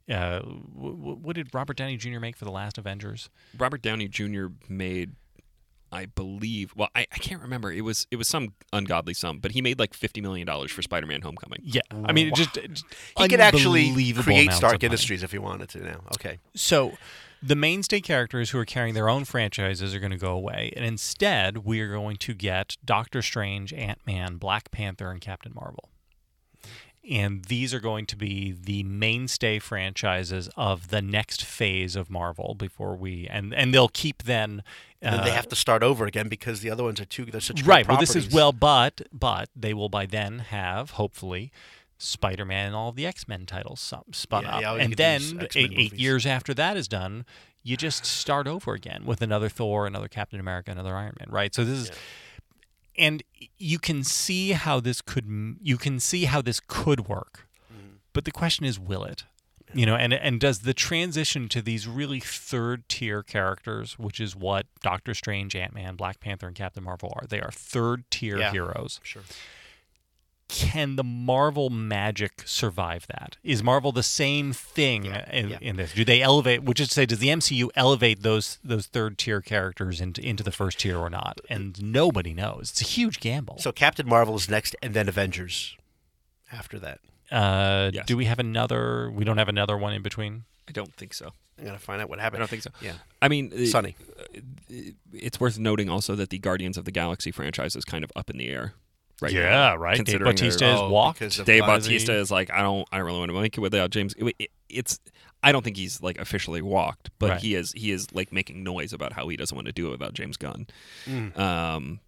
[0.08, 2.18] Uh, w- w- what did Robert Downey Jr.
[2.18, 3.28] make for the last Avengers?
[3.58, 4.46] Robert Downey Jr.
[4.68, 5.12] made,
[5.90, 6.74] I believe.
[6.76, 7.72] Well, I, I can't remember.
[7.72, 10.82] It was it was some ungodly sum, but he made like fifty million dollars for
[10.82, 11.60] Spider-Man: Homecoming.
[11.62, 12.84] Yeah, I mean, it just, just
[13.16, 14.86] he could actually unbelievable create amounts of Stark money.
[14.86, 16.00] Industries if he wanted to now.
[16.14, 16.38] Okay.
[16.54, 16.92] So
[17.42, 20.84] the mainstay characters who are carrying their own franchises are going to go away, and
[20.84, 25.88] instead we are going to get Doctor Strange, Ant Man, Black Panther, and Captain Marvel.
[27.10, 32.54] And these are going to be the mainstay franchises of the next phase of Marvel
[32.54, 34.62] before we and and they'll keep then.
[35.00, 37.24] And then they uh, have to start over again because the other ones are too.
[37.24, 37.86] They're such right.
[37.86, 41.52] Well, this is well, but but they will by then have hopefully
[41.98, 43.80] Spider-Man and all the X-Men titles
[44.12, 47.24] spun Yeah, up, yeah, and then eight, eight years after that is done,
[47.62, 51.28] you just start over again with another Thor, another Captain America, another Iron Man.
[51.30, 51.54] Right.
[51.54, 51.90] So this is.
[52.96, 53.22] And
[53.58, 57.96] you can see how this could you can see how this could work, Mm-hmm.
[58.12, 59.24] but the question is, will it?
[59.74, 64.34] You know, and and does the transition to these really third tier characters, which is
[64.34, 68.38] what Doctor Strange, Ant Man, Black Panther, and Captain Marvel are, they are third tier
[68.38, 68.50] Yeah.
[68.52, 69.00] heroes.
[69.02, 69.22] Sure.
[70.48, 73.36] Can the Marvel magic survive that?
[73.44, 75.58] Is Marvel the same thing in, yeah.
[75.60, 75.92] in this?
[75.92, 76.62] Do they elevate?
[76.62, 80.42] Which is to say, does the MCU elevate those those third tier characters into into
[80.42, 81.42] the first tier or not?
[81.50, 82.70] And nobody knows.
[82.70, 83.58] It's a huge gamble.
[83.58, 85.76] So Captain Marvel is next, and then Avengers
[86.50, 87.00] after that.
[87.30, 88.06] Uh, Yes.
[88.06, 89.10] Do we have another?
[89.10, 90.44] We don't have another one in between.
[90.68, 91.32] I don't think so.
[91.58, 92.38] I'm gonna find out what happened.
[92.38, 92.70] I don't think so.
[92.80, 92.94] Yeah.
[93.20, 93.96] I mean, uh, Sonny.
[95.12, 98.30] it's worth noting also that the Guardians of the Galaxy franchise is kind of up
[98.30, 98.74] in the air
[99.20, 99.76] right yeah, now.
[99.76, 99.96] right.
[99.96, 101.44] Dave considering Bautista they're- Oh, walked.
[101.44, 104.14] Dave Bautista is like, I don't, I don't really want to make it without James.
[104.16, 105.00] It- it- it's,
[105.42, 107.40] I don't think he's like officially walked, but Right.
[107.40, 109.90] he is, he is like making noise about how he doesn't want to do it
[109.90, 110.66] without James Gunn.
[111.06, 111.36] Mm.
[111.38, 112.00] Um,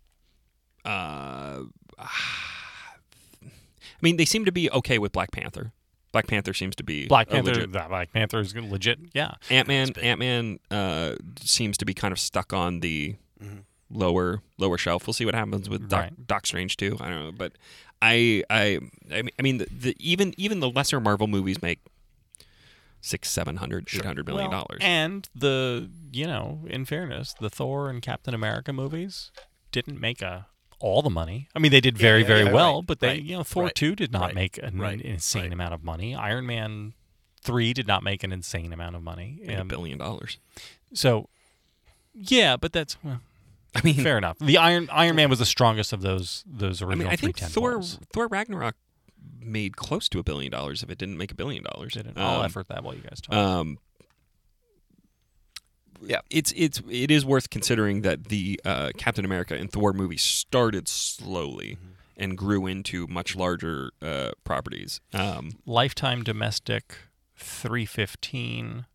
[0.84, 1.62] uh,
[4.02, 5.72] I mean, they seem to be okay with Black Panther.
[6.12, 7.52] Black Panther seems to be Black Panther.
[7.54, 8.98] legit- that Black Panther is legit.
[9.14, 9.34] Yeah.
[9.48, 13.16] Ant Man Ant Man uh, seems to be kind of stuck on the
[13.90, 15.06] lower lower shelf.
[15.06, 16.26] We'll see what happens with Doc, Right.
[16.26, 16.96] Doc Strange too.
[17.00, 17.52] I don't know, but
[18.02, 18.80] I I
[19.12, 21.78] I mean, I mean the, the even even the lesser Marvel movies make
[23.00, 24.78] six seven hundred eight hundred million Well, dollars.
[24.82, 29.30] And the you know, in fairness, the Thor and Captain America movies
[29.72, 30.46] didn't make a
[30.80, 31.48] all the money.
[31.54, 33.42] I mean, they did very yeah, very yeah, well, right, but they right, you know,
[33.44, 36.14] Thor right, two did not make an insane amount of money.
[36.14, 36.94] Iron Man
[37.42, 39.40] three did not make an insane amount of money.
[39.46, 40.38] a Um, billion dollars.
[40.92, 41.28] so
[42.14, 43.20] yeah, but that's well,
[43.74, 44.38] I mean, fair enough.
[44.38, 47.80] The Iron Iron Man was the strongest of those those I mean, I think Thor.
[48.12, 48.74] Thor Ragnarok
[49.38, 51.94] made close to a billion dollars if it didn't make a billion dollars.
[51.94, 53.34] did an all Um, effort that while you guys talk.
[53.34, 53.78] Um,
[56.02, 56.20] Yeah.
[56.30, 60.88] it's it's it is worth considering that the uh, Captain America and Thor movies started
[60.88, 61.86] slowly Mm-hmm.
[62.24, 65.00] and grew into much larger uh, properties.
[65.14, 66.96] Um, Lifetime domestic,
[67.36, 68.86] three fifteen.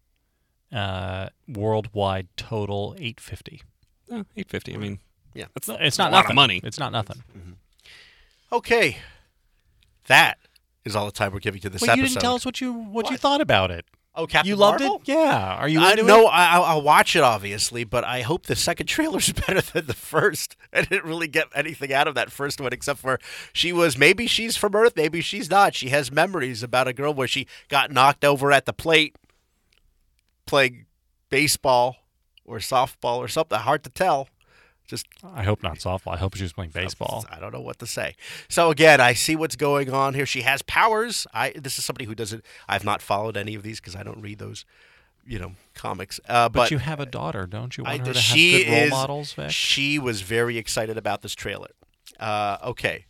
[0.73, 3.61] Uh, worldwide total eight fifty.
[4.11, 4.73] oh, eight fifty.
[4.73, 4.99] I mean,
[5.33, 5.45] Yeah.
[5.53, 6.31] that's It's not a lot nothing.
[6.31, 6.61] of money.
[6.63, 7.23] It's not nothing.
[8.51, 8.97] Okay.
[10.07, 10.37] That
[10.83, 12.01] is all the time we're giving to this Well, episode.
[12.03, 13.85] you didn't tell us what you what, you thought about it.
[14.18, 14.97] Oh, Captain you loved Marvel?
[15.03, 15.07] it?
[15.09, 15.55] Yeah.
[15.55, 18.88] Are you I no, I, I'll- I'll watch it obviously, but I hope the second
[18.88, 20.55] trailer's better than the first.
[20.74, 23.20] I didn't really get anything out of that first one except for
[23.53, 25.76] she was maybe she's from Earth, maybe she's not.
[25.76, 29.16] She has memories about a girl where she got knocked over at the plate
[30.45, 30.86] playing
[31.30, 31.97] baseball
[32.45, 33.57] or softball or something.
[33.59, 34.30] Hard to tell.
[34.88, 36.13] Just I hope not softball.
[36.13, 37.25] I hope she was playing baseball.
[37.31, 38.15] I don't know what to say.
[38.49, 40.25] So again, I see what's going on here.
[40.25, 41.25] She has powers.
[41.33, 42.45] I this is somebody who doesn't.
[42.67, 44.63] I've not followed any of these because I don't read those,
[45.25, 46.19] you know, comics.
[46.29, 47.83] Uh, But, but you have a daughter, don't you?
[47.86, 48.91] I, her to she have good role is.
[48.91, 49.51] models, Vic?
[49.51, 51.69] She was very excited about this trailer.
[52.19, 53.05] Uh, okay,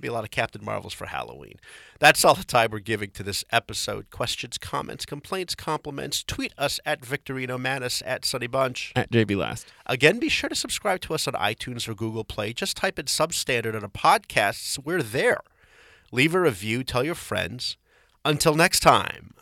[0.00, 1.56] be a lot of Captain Marvels for Halloween.
[1.98, 4.10] That's all the time we're giving to this episode.
[4.10, 6.22] Questions, comments, complaints, compliments.
[6.22, 8.92] Tweet us at Victorino Matus at Sonny Bunch.
[8.96, 9.64] At JVLast.
[9.86, 12.52] Again, be sure to subscribe to us on iTunes or Google Play.
[12.52, 14.78] Just type in Substandard on a podcasts.
[14.82, 15.40] We're there.
[16.12, 16.82] Leave a review.
[16.82, 17.76] Tell your friends.
[18.24, 19.34] Until next time.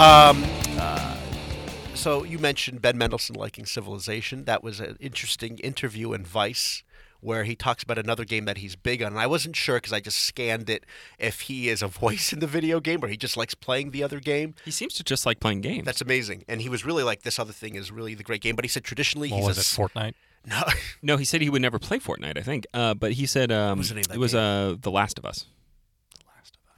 [0.00, 0.49] Um,
[2.00, 4.44] so you mentioned Ben Mendelsohn liking Civilization.
[4.44, 6.82] That was an interesting interview in Vice
[7.20, 9.12] where he talks about another game that he's big on.
[9.12, 10.86] And I wasn't sure because I just scanned it
[11.18, 14.02] if he is a voice in the video game or he just likes playing the
[14.02, 14.54] other game.
[14.64, 15.84] He seems to just like playing games.
[15.84, 16.44] That's amazing.
[16.48, 18.56] And he was really like, this other thing is really the great game.
[18.56, 19.64] But he said traditionally What he's was a it?
[19.90, 20.14] Fortnite.
[20.46, 20.62] no.
[21.02, 22.38] no, he said he would never play Fortnite.
[22.38, 24.40] I think, uh, but he said um, was the name of that it was game?
[24.40, 25.44] uh, The Last of Us.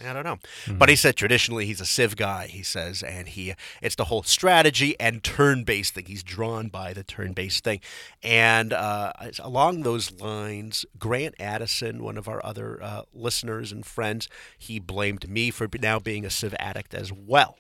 [0.06, 0.38] I don't know.
[0.66, 0.78] Hmm.
[0.78, 4.22] But he said traditionally he's a Civ guy, he says, and he it's the whole
[4.22, 6.06] strategy and turn-based thing.
[6.06, 7.80] He's drawn by the turn-based thing.
[8.22, 14.28] And uh, along those lines, Grant Addison, one of our other uh, listeners and friends,
[14.58, 17.58] he blamed me for now being a Civ addict as well.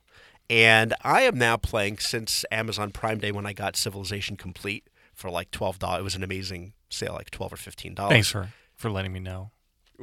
[0.50, 5.30] And I am now playing since Amazon Prime Day when I got Civilization Complete for
[5.30, 6.00] like twelve dollars.
[6.00, 8.12] It was an amazing sale, like twelve or fifteen dollars.
[8.12, 9.50] Thanks for for letting me know.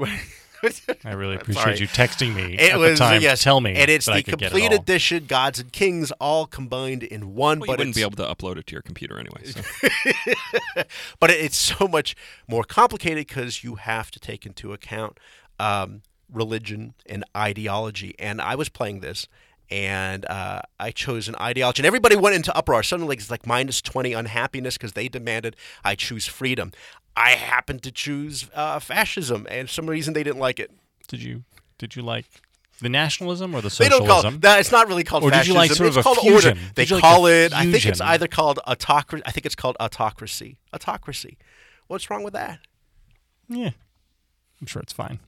[1.05, 3.89] I really appreciate you texting me It at was the time yes, tell me and
[3.89, 7.35] it's that I the could get it complete edition, Gods and Kings, all combined in
[7.35, 7.59] one.
[7.59, 9.43] Well, you but wouldn't be able to upload it to your computer anyway.
[9.45, 10.83] So.
[11.19, 12.15] but it's so much
[12.47, 15.19] more complicated because you have to take into account
[15.59, 16.01] um,
[16.31, 18.15] religion and ideology.
[18.19, 19.27] And I was playing this,
[19.71, 22.83] and uh, I chose an ideology, and everybody went into uproar.
[22.83, 26.71] Suddenly, it's like minus twenty unhappiness because they demanded I choose freedom.
[27.15, 30.71] I happened to choose uh, fascism, and for some reason they didn't like it.
[31.07, 31.43] Did you
[31.77, 32.25] did you like
[32.81, 34.01] the nationalism or the socialism?
[34.05, 34.59] They don't call it that.
[34.59, 35.57] It's not really called Or did you fascism.
[35.57, 36.51] like sort it's of a called fusion?
[36.57, 36.61] order.
[36.75, 37.53] They like call it.
[37.53, 39.23] I think it's either called autocracy.
[39.25, 40.57] I think it's called autocracy.
[40.73, 41.37] Autocracy.
[41.87, 42.59] What's wrong with that?
[43.49, 43.71] Yeah,
[44.61, 45.19] I'm sure it's fine.